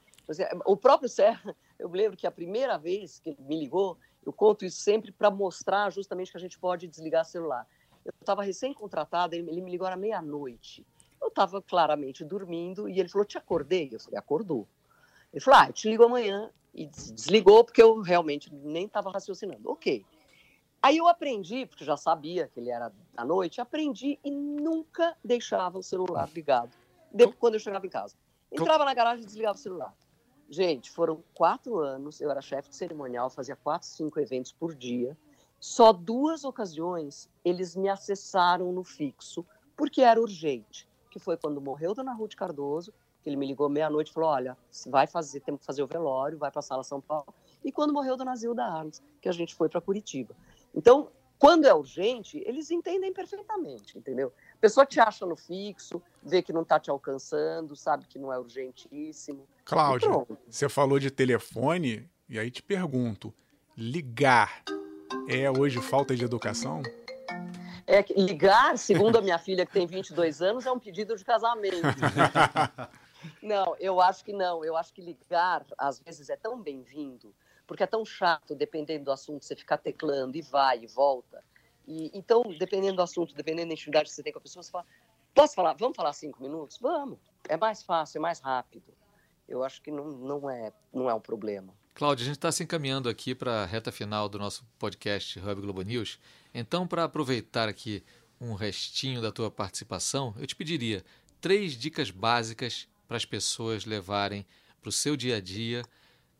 O 0.64 0.76
próprio 0.76 1.08
Serra, 1.08 1.56
eu 1.78 1.88
lembro 1.88 2.16
que 2.16 2.26
a 2.26 2.30
primeira 2.30 2.78
vez 2.78 3.18
que 3.18 3.30
ele 3.30 3.42
me 3.42 3.58
ligou, 3.58 3.98
eu 4.24 4.32
conto 4.32 4.64
isso 4.64 4.80
sempre 4.80 5.10
para 5.10 5.30
mostrar 5.30 5.90
justamente 5.90 6.30
que 6.30 6.36
a 6.36 6.40
gente 6.40 6.58
pode 6.58 6.86
desligar 6.86 7.24
celular. 7.24 7.66
Eu 8.04 8.12
estava 8.20 8.42
recém-contratada, 8.42 9.36
ele 9.36 9.60
me 9.60 9.70
ligou 9.70 9.86
à 9.86 9.96
meia-noite. 9.96 10.86
Eu 11.20 11.28
estava 11.28 11.60
claramente 11.60 12.24
dormindo 12.24 12.88
e 12.88 12.98
ele 12.98 13.08
falou: 13.08 13.26
Te 13.26 13.36
acordei? 13.36 13.90
Eu 13.92 14.00
falei: 14.00 14.18
Acordou. 14.18 14.66
Ele 15.32 15.40
falou: 15.40 15.60
Ah, 15.60 15.66
eu 15.68 15.72
te 15.72 15.88
ligo 15.88 16.04
amanhã. 16.04 16.50
E 16.72 16.86
desligou 16.86 17.64
porque 17.64 17.82
eu 17.82 18.00
realmente 18.00 18.52
nem 18.54 18.86
estava 18.86 19.10
raciocinando. 19.10 19.68
Ok. 19.68 20.04
Aí 20.82 20.96
eu 20.96 21.08
aprendi, 21.08 21.66
porque 21.66 21.84
já 21.84 21.96
sabia 21.96 22.48
que 22.48 22.58
ele 22.58 22.70
era 22.70 22.92
à 23.16 23.24
noite, 23.24 23.60
aprendi 23.60 24.18
e 24.24 24.30
nunca 24.30 25.14
deixava 25.22 25.78
o 25.78 25.82
celular 25.82 26.28
ligado 26.34 26.70
depois, 27.12 27.36
quando 27.38 27.54
eu 27.54 27.60
chegava 27.60 27.86
em 27.86 27.90
casa. 27.90 28.14
Entrava 28.50 28.84
na 28.84 28.94
garagem 28.94 29.22
e 29.22 29.26
desligava 29.26 29.58
o 29.58 29.60
celular. 29.60 29.94
Gente, 30.48 30.90
foram 30.90 31.22
quatro 31.34 31.78
anos, 31.78 32.20
eu 32.20 32.30
era 32.30 32.40
chefe 32.40 32.70
de 32.70 32.76
cerimonial, 32.76 33.28
fazia 33.28 33.54
quatro, 33.54 33.86
cinco 33.86 34.18
eventos 34.18 34.52
por 34.52 34.74
dia. 34.74 35.16
Só 35.60 35.92
duas 35.92 36.42
ocasiões 36.42 37.28
eles 37.44 37.76
me 37.76 37.90
acessaram 37.90 38.72
no 38.72 38.82
fixo, 38.82 39.44
porque 39.76 40.00
era 40.00 40.18
urgente. 40.18 40.88
Que 41.10 41.18
foi 41.18 41.36
quando 41.36 41.60
morreu 41.60 41.94
Dona 41.94 42.14
Ruth 42.14 42.34
Cardoso, 42.34 42.94
que 43.22 43.28
ele 43.28 43.36
me 43.36 43.46
ligou 43.46 43.68
meia-noite 43.68 44.10
e 44.10 44.14
falou: 44.14 44.30
Olha, 44.30 44.56
vai 44.86 45.06
fazer, 45.06 45.40
temos 45.40 45.60
que 45.60 45.66
fazer 45.66 45.82
o 45.82 45.86
velório, 45.86 46.38
vai 46.38 46.50
para 46.50 46.60
a 46.60 46.62
sala 46.62 46.82
São 46.82 47.00
Paulo. 47.00 47.34
E 47.62 47.70
quando 47.70 47.92
morreu 47.92 48.16
Dona 48.16 48.34
Zilda 48.34 48.64
Arnes, 48.64 49.02
que 49.20 49.28
a 49.28 49.32
gente 49.32 49.54
foi 49.54 49.68
para 49.68 49.82
Curitiba. 49.82 50.34
Então, 50.74 51.10
quando 51.38 51.66
é 51.66 51.74
urgente, 51.74 52.42
eles 52.46 52.70
entendem 52.70 53.12
perfeitamente, 53.12 53.98
entendeu? 53.98 54.32
A 54.54 54.58
pessoa 54.58 54.86
te 54.86 54.98
acha 54.98 55.26
no 55.26 55.36
fixo, 55.36 56.02
vê 56.22 56.42
que 56.42 56.52
não 56.52 56.62
está 56.62 56.78
te 56.78 56.90
alcançando, 56.90 57.76
sabe 57.76 58.06
que 58.06 58.18
não 58.18 58.32
é 58.32 58.38
urgentíssimo. 58.38 59.46
Cláudio, 59.64 60.26
você 60.48 60.68
falou 60.68 60.98
de 60.98 61.10
telefone, 61.10 62.08
e 62.28 62.38
aí 62.38 62.50
te 62.50 62.62
pergunto: 62.62 63.34
ligar 63.76 64.62
é 65.38 65.50
hoje 65.50 65.80
falta 65.80 66.14
de 66.14 66.24
educação? 66.24 66.82
É, 67.86 68.04
ligar, 68.16 68.78
segundo 68.78 69.18
a 69.18 69.22
minha 69.22 69.38
filha, 69.38 69.66
que 69.66 69.72
tem 69.72 69.86
22 69.86 70.42
anos, 70.42 70.66
é 70.66 70.72
um 70.72 70.78
pedido 70.78 71.16
de 71.16 71.24
casamento. 71.24 71.76
não, 73.42 73.76
eu 73.78 74.00
acho 74.00 74.24
que 74.24 74.32
não. 74.32 74.64
Eu 74.64 74.76
acho 74.76 74.92
que 74.92 75.00
ligar, 75.00 75.64
às 75.76 75.98
vezes, 76.00 76.30
é 76.30 76.36
tão 76.36 76.60
bem-vindo 76.60 77.34
porque 77.70 77.84
é 77.84 77.86
tão 77.86 78.04
chato, 78.04 78.52
dependendo 78.52 79.04
do 79.04 79.12
assunto, 79.12 79.44
você 79.44 79.54
ficar 79.54 79.78
teclando 79.78 80.36
e 80.36 80.42
vai 80.42 80.82
e 80.82 80.88
volta. 80.88 81.40
E, 81.86 82.10
então, 82.12 82.42
dependendo 82.58 82.96
do 82.96 83.02
assunto, 83.02 83.32
dependendo 83.32 83.68
da 83.68 83.74
intimidade 83.74 84.08
que 84.08 84.14
você 84.16 84.24
tem 84.24 84.32
com 84.32 84.40
a 84.40 84.42
pessoa, 84.42 84.60
você 84.60 84.72
fala, 84.72 84.84
posso 85.32 85.54
falar? 85.54 85.74
Vamos 85.74 85.94
falar 85.94 86.12
cinco 86.12 86.42
minutos? 86.42 86.78
Vamos. 86.80 87.20
É 87.48 87.56
mais 87.56 87.84
fácil, 87.84 88.18
é 88.18 88.20
mais 88.20 88.40
rápido. 88.40 88.92
Eu 89.48 89.62
acho 89.62 89.80
que 89.82 89.92
não, 89.92 90.04
não, 90.04 90.50
é, 90.50 90.72
não 90.92 91.08
é 91.08 91.14
um 91.14 91.20
problema. 91.20 91.72
Cláudia, 92.00 92.22
a 92.22 92.26
gente 92.28 92.36
está 92.38 92.50
se 92.50 92.62
encaminhando 92.62 93.10
aqui 93.10 93.34
para 93.34 93.62
a 93.62 93.66
reta 93.66 93.92
final 93.92 94.26
do 94.26 94.38
nosso 94.38 94.64
podcast 94.78 95.38
Hub 95.38 95.60
Globo 95.60 95.82
News. 95.82 96.18
Então, 96.54 96.86
para 96.86 97.04
aproveitar 97.04 97.68
aqui 97.68 98.02
um 98.40 98.54
restinho 98.54 99.20
da 99.20 99.30
tua 99.30 99.50
participação, 99.50 100.34
eu 100.38 100.46
te 100.46 100.56
pediria 100.56 101.04
três 101.42 101.74
dicas 101.74 102.10
básicas 102.10 102.88
para 103.06 103.18
as 103.18 103.26
pessoas 103.26 103.84
levarem 103.84 104.46
para 104.80 104.88
o 104.88 104.92
seu 104.92 105.14
dia 105.14 105.36
a 105.36 105.40
dia 105.42 105.84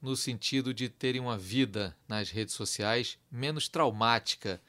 no 0.00 0.16
sentido 0.16 0.72
de 0.72 0.88
terem 0.88 1.20
uma 1.20 1.36
vida 1.36 1.94
nas 2.08 2.30
redes 2.30 2.54
sociais 2.54 3.18
menos 3.30 3.68
traumática 3.68 4.62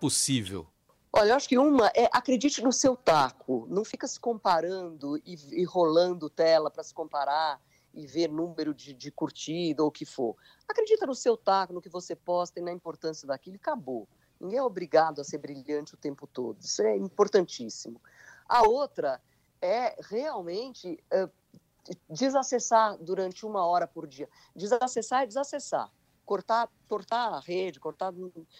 possível? 0.00 0.66
Olha, 1.12 1.32
eu 1.32 1.36
acho 1.36 1.50
que 1.50 1.58
uma 1.58 1.88
é 1.94 2.08
acredite 2.10 2.62
no 2.62 2.72
seu 2.72 2.96
taco, 2.96 3.66
não 3.68 3.84
fica 3.84 4.08
se 4.08 4.18
comparando 4.18 5.18
e, 5.18 5.36
e 5.52 5.64
rolando 5.64 6.30
tela 6.30 6.70
para 6.70 6.82
se 6.82 6.94
comparar 6.94 7.60
e 7.92 8.06
ver 8.06 8.28
número 8.28 8.72
de, 8.72 8.94
de 8.94 9.10
curtida 9.10 9.82
ou 9.82 9.88
o 9.88 9.92
que 9.92 10.04
for. 10.04 10.36
Acredita 10.68 11.06
no 11.06 11.14
seu 11.14 11.36
taco, 11.36 11.72
no 11.72 11.80
que 11.80 11.88
você 11.88 12.14
posta 12.14 12.60
e 12.60 12.62
na 12.62 12.72
importância 12.72 13.26
daquilo 13.26 13.56
e 13.56 13.58
acabou. 13.58 14.08
Ninguém 14.40 14.58
é 14.58 14.62
obrigado 14.62 15.20
a 15.20 15.24
ser 15.24 15.38
brilhante 15.38 15.94
o 15.94 15.98
tempo 15.98 16.26
todo. 16.26 16.60
Isso 16.60 16.82
é 16.82 16.96
importantíssimo. 16.96 18.00
A 18.48 18.66
outra 18.66 19.20
é 19.60 19.96
realmente 20.02 20.98
uh, 21.12 21.30
desacessar 22.08 22.96
durante 22.98 23.44
uma 23.44 23.64
hora 23.66 23.86
por 23.86 24.06
dia. 24.06 24.28
Desacessar 24.56 25.22
é 25.22 25.26
desacessar. 25.26 25.90
Cortar, 26.24 26.70
cortar 26.88 27.34
a 27.34 27.40
rede, 27.40 27.80
cortar, 27.80 28.14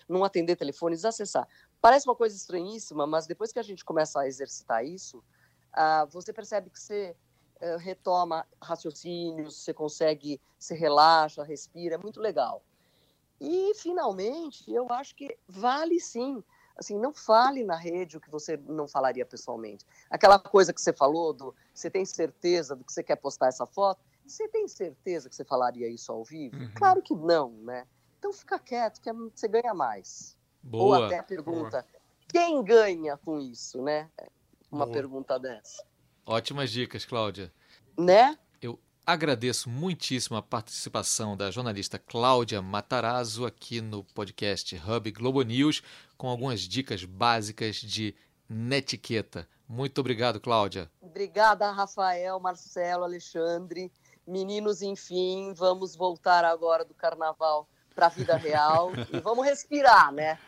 não 0.08 0.24
atender 0.24 0.56
telefone, 0.56 0.96
desacessar. 0.96 1.46
Parece 1.80 2.06
uma 2.08 2.16
coisa 2.16 2.36
estranhíssima, 2.36 3.06
mas 3.06 3.26
depois 3.26 3.52
que 3.52 3.58
a 3.58 3.62
gente 3.62 3.84
começa 3.84 4.20
a 4.20 4.26
exercitar 4.26 4.84
isso, 4.84 5.18
uh, 5.18 6.06
você 6.10 6.32
percebe 6.32 6.68
que 6.68 6.80
você 6.80 7.16
uh, 7.61 7.79
retoma 7.79 8.46
raciocínios, 8.61 9.57
você 9.57 9.73
consegue, 9.73 10.40
se 10.59 10.75
relaxa, 10.75 11.42
respira, 11.42 11.94
é 11.94 11.99
muito 11.99 12.20
legal. 12.20 12.62
E, 13.40 13.75
finalmente, 13.75 14.70
eu 14.70 14.87
acho 14.90 15.14
que 15.14 15.37
vale 15.49 15.99
sim 15.99 16.42
assim, 16.81 16.99
não 16.99 17.12
fale 17.12 17.62
na 17.62 17.77
rede 17.77 18.16
o 18.16 18.20
que 18.20 18.31
você 18.31 18.57
não 18.57 18.88
falaria 18.88 19.27
pessoalmente. 19.27 19.85
Aquela 20.09 20.38
coisa 20.38 20.73
que 20.73 20.81
você 20.81 20.94
falou 20.94 21.33
do, 21.35 21.55
você 21.75 21.90
tem 21.90 22.07
certeza 22.07 22.75
do 22.75 22.83
que 22.83 22.92
você 22.92 23.03
quer 23.03 23.16
postar 23.16 23.49
essa 23.49 23.66
foto? 23.66 24.01
Você 24.27 24.49
tem 24.49 24.66
certeza 24.66 25.29
que 25.29 25.37
você 25.37 25.44
falaria 25.44 25.88
isso 25.88 26.11
ao 26.11 26.25
vivo? 26.25 26.57
Uhum. 26.57 26.70
Claro 26.75 27.03
que 27.03 27.14
não, 27.14 27.51
né? 27.51 27.87
Então 28.18 28.33
fica 28.33 28.59
quieto, 28.59 29.01
que 29.01 29.11
é, 29.11 29.12
você 29.12 29.46
ganha 29.46 29.75
mais. 29.75 30.37
Boa. 30.62 30.99
Ou 30.99 31.05
até 31.05 31.23
pergunta, 31.23 31.83
Boa. 31.83 32.03
quem 32.29 32.64
ganha 32.64 33.16
com 33.18 33.38
isso, 33.38 33.83
né? 33.83 34.11
Uma 34.73 34.87
Boa. 34.87 34.94
pergunta 34.94 35.38
dessa. 35.38 35.85
Ótimas 36.30 36.70
dicas, 36.70 37.04
Cláudia. 37.04 37.52
Né? 37.98 38.38
Agradeço 39.04 39.68
muitíssimo 39.68 40.36
a 40.36 40.42
participação 40.42 41.36
da 41.36 41.50
jornalista 41.50 41.98
Cláudia 41.98 42.62
Matarazzo 42.62 43.44
aqui 43.44 43.80
no 43.80 44.04
podcast 44.04 44.80
Hub 44.86 45.10
Globo 45.10 45.42
News, 45.42 45.82
com 46.16 46.28
algumas 46.28 46.60
dicas 46.60 47.04
básicas 47.04 47.74
de 47.74 48.14
netiqueta. 48.48 49.48
Muito 49.68 50.00
obrigado, 50.00 50.38
Cláudia. 50.38 50.88
Obrigada, 51.00 51.68
Rafael, 51.72 52.38
Marcelo, 52.38 53.02
Alexandre. 53.02 53.90
Meninos, 54.24 54.82
enfim, 54.82 55.52
vamos 55.56 55.96
voltar 55.96 56.44
agora 56.44 56.84
do 56.84 56.94
carnaval 56.94 57.68
para 57.92 58.06
a 58.06 58.10
vida 58.10 58.36
real 58.36 58.92
e 59.12 59.18
vamos 59.18 59.44
respirar, 59.44 60.12
né? 60.12 60.38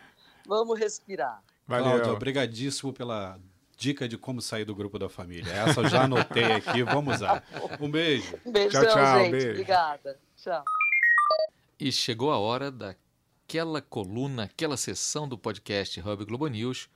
Vamos 0.47 0.79
respirar. 0.79 1.43
Valeu. 1.67 1.83
Cláudia, 1.83 2.13
obrigadíssimo 2.13 2.93
pela 2.93 3.37
dica 3.77 4.07
de 4.07 4.17
como 4.17 4.41
sair 4.41 4.65
do 4.65 4.75
grupo 4.75 4.97
da 4.97 5.09
família. 5.09 5.51
Essa 5.51 5.81
eu 5.81 5.89
já 5.89 6.03
anotei 6.03 6.45
aqui, 6.45 6.83
vamos 6.83 7.19
lá. 7.19 7.43
Um 7.79 7.89
beijo. 7.89 8.37
Beijão, 8.45 8.81
tchau, 8.83 8.93
tchau, 8.93 9.19
gente. 9.19 9.31
Beijo. 9.31 9.49
Obrigada. 9.49 10.19
Tchau. 10.37 10.63
E 11.79 11.91
chegou 11.91 12.31
a 12.31 12.37
hora 12.37 12.71
daquela 12.71 13.81
coluna, 13.81 14.43
aquela 14.43 14.77
sessão 14.77 15.27
do 15.27 15.37
podcast 15.37 15.99
Hub 15.99 16.25
Globo 16.25 16.47
News 16.47 16.89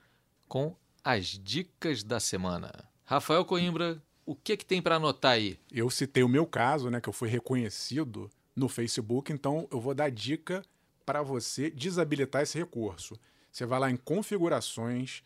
com 0.48 0.76
as 1.04 1.26
dicas 1.26 2.04
da 2.04 2.20
semana. 2.20 2.72
Rafael 3.04 3.46
Coimbra, 3.46 4.02
o 4.26 4.36
que 4.36 4.58
que 4.58 4.66
tem 4.66 4.82
para 4.82 4.96
anotar 4.96 5.34
aí? 5.34 5.58
Eu 5.72 5.90
citei 5.90 6.24
o 6.24 6.30
meu 6.30 6.46
caso, 6.46 6.90
né, 6.90 7.00
que 7.00 7.08
eu 7.08 7.14
fui 7.14 7.30
reconhecido 7.30 8.30
no 8.56 8.68
Facebook, 8.68 9.32
então 9.32 9.68
eu 9.72 9.80
vou 9.80 9.94
dar 9.94 10.10
dica 10.10 10.64
para 11.06 11.22
você 11.22 11.70
desabilitar 11.70 12.42
esse 12.42 12.58
recurso. 12.58 13.18
Você 13.50 13.66
vai 13.66 13.80
lá 13.80 13.90
em 13.90 13.96
configurações, 13.96 15.24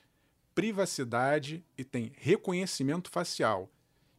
privacidade 0.54 1.64
e 1.78 1.84
tem 1.84 2.12
reconhecimento 2.18 3.10
facial. 3.10 3.70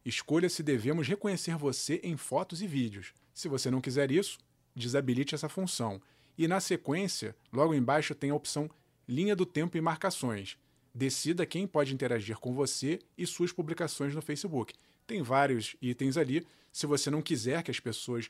Escolha 0.04 0.48
se 0.48 0.62
devemos 0.62 1.06
reconhecer 1.06 1.56
você 1.56 2.00
em 2.02 2.16
fotos 2.16 2.60
e 2.60 2.66
vídeos. 2.66 3.14
Se 3.32 3.48
você 3.48 3.70
não 3.70 3.80
quiser 3.80 4.10
isso, 4.10 4.38
desabilite 4.74 5.34
essa 5.34 5.48
função. 5.48 6.00
E 6.36 6.48
na 6.48 6.60
sequência, 6.60 7.36
logo 7.52 7.74
embaixo 7.74 8.14
tem 8.14 8.30
a 8.30 8.34
opção 8.34 8.68
Linha 9.08 9.36
do 9.36 9.46
Tempo 9.46 9.76
e 9.76 9.80
Marcações. 9.80 10.56
Decida 10.94 11.46
quem 11.46 11.66
pode 11.66 11.94
interagir 11.94 12.38
com 12.38 12.52
você 12.52 12.98
e 13.16 13.26
suas 13.26 13.52
publicações 13.52 14.14
no 14.14 14.22
Facebook. 14.22 14.74
Tem 15.06 15.22
vários 15.22 15.76
itens 15.80 16.16
ali. 16.16 16.46
Se 16.72 16.86
você 16.86 17.10
não 17.10 17.22
quiser 17.22 17.62
que 17.62 17.70
as 17.70 17.80
pessoas 17.80 18.28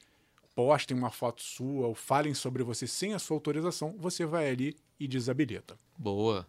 postem 0.54 0.96
uma 0.96 1.10
foto 1.10 1.42
sua 1.42 1.86
ou 1.86 1.94
falem 1.94 2.34
sobre 2.34 2.62
você 2.62 2.86
sem 2.86 3.14
a 3.14 3.18
sua 3.18 3.36
autorização, 3.36 3.96
você 3.98 4.26
vai 4.26 4.48
ali 4.48 4.76
e 4.98 5.08
desabilita. 5.08 5.78
Boa. 5.98 6.46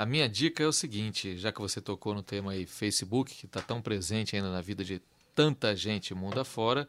A 0.00 0.06
minha 0.06 0.26
dica 0.26 0.62
é 0.62 0.66
o 0.66 0.72
seguinte, 0.72 1.36
já 1.36 1.52
que 1.52 1.60
você 1.60 1.78
tocou 1.78 2.14
no 2.14 2.22
tema 2.22 2.52
aí 2.52 2.64
Facebook, 2.64 3.34
que 3.34 3.44
está 3.44 3.60
tão 3.60 3.82
presente 3.82 4.34
ainda 4.34 4.50
na 4.50 4.62
vida 4.62 4.82
de 4.82 4.98
tanta 5.34 5.76
gente 5.76 6.14
mundo 6.14 6.40
afora, 6.40 6.88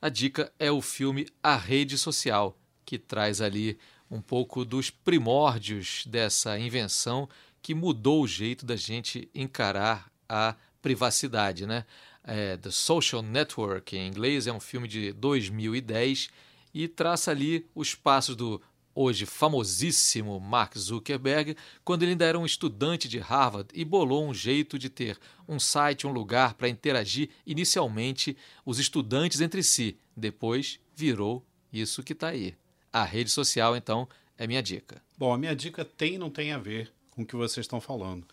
a 0.00 0.08
dica 0.08 0.52
é 0.56 0.70
o 0.70 0.80
filme 0.80 1.26
A 1.42 1.56
Rede 1.56 1.98
Social, 1.98 2.56
que 2.84 2.96
traz 2.96 3.40
ali 3.40 3.76
um 4.08 4.20
pouco 4.20 4.64
dos 4.64 4.88
primórdios 4.88 6.06
dessa 6.06 6.56
invenção 6.56 7.28
que 7.60 7.74
mudou 7.74 8.22
o 8.22 8.28
jeito 8.28 8.64
da 8.64 8.76
gente 8.76 9.28
encarar 9.34 10.08
a 10.28 10.54
privacidade, 10.80 11.66
né? 11.66 11.84
É, 12.22 12.56
The 12.56 12.70
Social 12.70 13.20
Network, 13.20 13.96
em 13.96 14.06
inglês, 14.06 14.46
é 14.46 14.52
um 14.52 14.60
filme 14.60 14.86
de 14.86 15.12
2010 15.12 16.30
e 16.72 16.86
traça 16.86 17.32
ali 17.32 17.66
os 17.74 17.96
passos 17.96 18.36
do 18.36 18.62
hoje 18.94 19.26
famosíssimo 19.26 20.38
Mark 20.38 20.76
Zuckerberg, 20.76 21.56
quando 21.84 22.02
ele 22.02 22.12
ainda 22.12 22.24
era 22.24 22.38
um 22.38 22.46
estudante 22.46 23.08
de 23.08 23.18
Harvard 23.18 23.68
e 23.74 23.84
bolou 23.84 24.26
um 24.26 24.34
jeito 24.34 24.78
de 24.78 24.88
ter 24.88 25.18
um 25.48 25.58
site, 25.58 26.06
um 26.06 26.12
lugar 26.12 26.54
para 26.54 26.68
interagir 26.68 27.30
inicialmente 27.46 28.36
os 28.64 28.78
estudantes 28.78 29.40
entre 29.40 29.62
si. 29.62 29.96
Depois 30.16 30.78
virou 30.94 31.44
isso 31.72 32.02
que 32.02 32.12
está 32.12 32.28
aí. 32.28 32.54
A 32.92 33.04
rede 33.04 33.30
social, 33.30 33.76
então, 33.76 34.08
é 34.36 34.46
minha 34.46 34.62
dica. 34.62 35.02
Bom, 35.16 35.32
a 35.32 35.38
minha 35.38 35.56
dica 35.56 35.84
tem 35.84 36.18
não 36.18 36.30
tem 36.30 36.52
a 36.52 36.58
ver 36.58 36.92
com 37.10 37.22
o 37.22 37.26
que 37.26 37.36
vocês 37.36 37.64
estão 37.64 37.80
falando. 37.80 38.26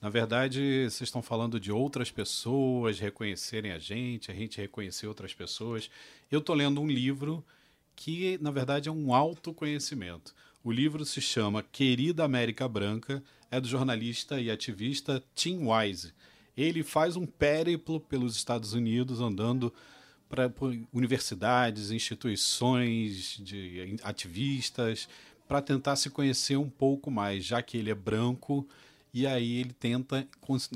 Na 0.00 0.10
verdade, 0.10 0.84
vocês 0.84 1.08
estão 1.08 1.22
falando 1.22 1.58
de 1.58 1.72
outras 1.72 2.10
pessoas 2.10 3.00
reconhecerem 3.00 3.72
a 3.72 3.78
gente, 3.78 4.30
a 4.30 4.34
gente 4.34 4.60
reconhecer 4.60 5.06
outras 5.06 5.32
pessoas. 5.32 5.90
Eu 6.30 6.40
estou 6.40 6.54
lendo 6.54 6.80
um 6.80 6.86
livro 6.86 7.42
que, 7.96 8.38
na 8.40 8.50
verdade, 8.50 8.88
é 8.88 8.92
um 8.92 9.14
autoconhecimento. 9.14 10.34
O 10.62 10.72
livro 10.72 11.04
se 11.04 11.20
chama 11.20 11.62
Querida 11.62 12.24
América 12.24 12.68
Branca, 12.68 13.22
é 13.50 13.60
do 13.60 13.68
jornalista 13.68 14.40
e 14.40 14.50
ativista 14.50 15.22
Tim 15.34 15.66
Wise. 15.66 16.12
Ele 16.56 16.82
faz 16.82 17.16
um 17.16 17.26
périplo 17.26 18.00
pelos 18.00 18.36
Estados 18.36 18.72
Unidos, 18.72 19.20
andando 19.20 19.72
para 20.28 20.52
universidades, 20.92 21.90
instituições 21.90 23.38
de 23.40 23.96
ativistas, 24.02 25.08
para 25.46 25.60
tentar 25.60 25.96
se 25.96 26.10
conhecer 26.10 26.56
um 26.56 26.70
pouco 26.70 27.10
mais, 27.10 27.44
já 27.44 27.62
que 27.62 27.76
ele 27.76 27.90
é 27.90 27.94
branco 27.94 28.66
e 29.12 29.28
aí 29.28 29.58
ele 29.58 29.72
tenta 29.72 30.26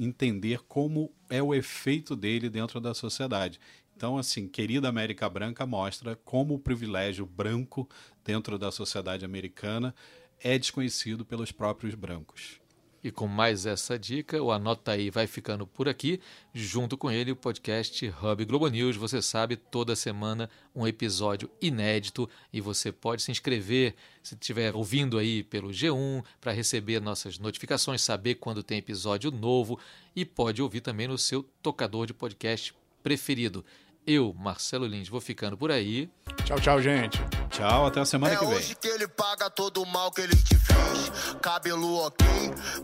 entender 0.00 0.61
como 0.68 1.11
é 1.28 1.42
o 1.42 1.52
efeito 1.52 2.14
dele 2.14 2.48
dentro 2.48 2.81
da 2.81 2.94
sociedade. 2.94 3.59
Então, 3.99 4.17
assim, 4.17 4.47
Querida 4.47 4.89
América 4.89 5.29
Branca 5.29 5.67
mostra 5.67 6.15
como 6.15 6.55
o 6.55 6.59
privilégio 6.61 7.27
branco 7.27 7.89
dentro 8.25 8.57
da 8.57 8.71
sociedade 8.71 9.25
americana 9.25 9.93
é 10.41 10.57
desconhecido 10.57 11.25
pelos 11.25 11.51
próprios 11.51 11.97
brancos. 11.97 12.61
E 13.03 13.11
com 13.11 13.27
mais 13.27 13.67
essa 13.67 13.99
dica, 13.99 14.41
o 14.41 14.53
Anota 14.53 14.93
aí 14.93 15.11
vai 15.11 15.27
ficando 15.27 15.67
por 15.67 15.89
aqui. 15.89 16.21
Junto 16.55 16.97
com 16.97 17.11
ele, 17.11 17.33
o 17.33 17.37
podcast 17.37 18.15
Hub 18.23 18.45
Globo 18.45 18.69
News. 18.69 18.95
Você 18.95 19.21
sabe, 19.21 19.57
toda 19.57 19.97
semana 19.97 20.49
um 20.73 20.87
episódio 20.87 21.51
inédito 21.61 22.31
e 22.53 22.61
você 22.61 22.93
pode 22.93 23.23
se 23.23 23.33
inscrever 23.33 23.97
se 24.23 24.35
estiver 24.35 24.77
ouvindo 24.77 25.19
aí 25.19 25.43
pelo 25.43 25.71
G1 25.71 26.25
para 26.41 26.53
receber 26.53 27.01
nossas 27.01 27.37
notificações, 27.37 28.01
saber 28.01 28.37
quando 28.37 28.63
tem 28.63 28.79
episódio 28.79 29.33
novo 29.33 29.77
e 30.15 30.25
pode 30.25 30.63
ouvir 30.63 30.83
também 30.83 31.09
no 31.09 31.19
seu 31.19 31.43
tocador 31.61 32.07
de 32.07 32.15
podcast 32.15 32.73
preferido. 33.03 33.65
Eu, 34.11 34.35
Marcelo 34.38 34.87
Lins, 34.87 35.07
vou 35.07 35.21
ficando 35.21 35.55
por 35.55 35.71
aí. 35.71 36.09
Tchau, 36.42 36.59
tchau, 36.59 36.81
gente. 36.81 37.21
Tchau, 37.51 37.85
até 37.85 38.01
a 38.01 38.07
semana 38.07 38.33
é 38.33 38.38
que 38.38 38.47
vem. 38.47 38.55
hoje 38.55 38.75
que 38.75 38.88
ele 38.88 39.07
paga 39.07 39.51
todo 39.51 39.83
o 39.83 39.87
mal 39.87 40.11
que 40.11 40.23
ele 40.23 40.35
te 40.35 40.55
fez. 40.55 41.37
Cabelo 41.42 42.07
ok, 42.07 42.27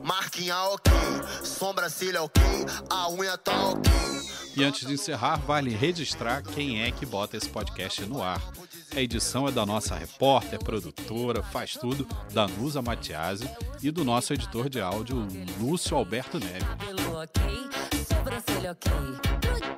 marquinha 0.05 0.55
ok, 0.65 0.93
sobrancelha 1.43 2.23
ok, 2.23 2.43
a 2.91 3.09
unha 3.09 3.39
tá 3.39 3.69
ok. 3.69 3.91
E 4.55 4.63
antes 4.63 4.87
de 4.87 4.93
encerrar, 4.93 5.37
vale 5.37 5.71
registrar 5.71 6.43
quem 6.43 6.83
é 6.83 6.91
que 6.91 7.07
bota 7.07 7.39
esse 7.39 7.49
podcast 7.49 8.05
no 8.05 8.23
ar. 8.23 8.43
A 8.95 9.01
edição 9.01 9.49
é 9.49 9.51
da 9.51 9.65
nossa 9.65 9.95
repórter, 9.95 10.59
produtora, 10.59 11.43
faz 11.43 11.73
tudo, 11.73 12.07
Danusa 12.35 12.83
Matiasi, 12.83 13.49
e 13.83 13.91
do 13.91 14.05
nosso 14.05 14.35
editor 14.35 14.69
de 14.69 14.79
áudio, 14.79 15.27
Lúcio 15.59 15.97
Alberto 15.97 16.39
Neves. 16.39 16.69
Cabelo 16.69 17.17
ok, 17.17 17.43
sobrancelha 18.07 18.73
ok. 18.73 19.74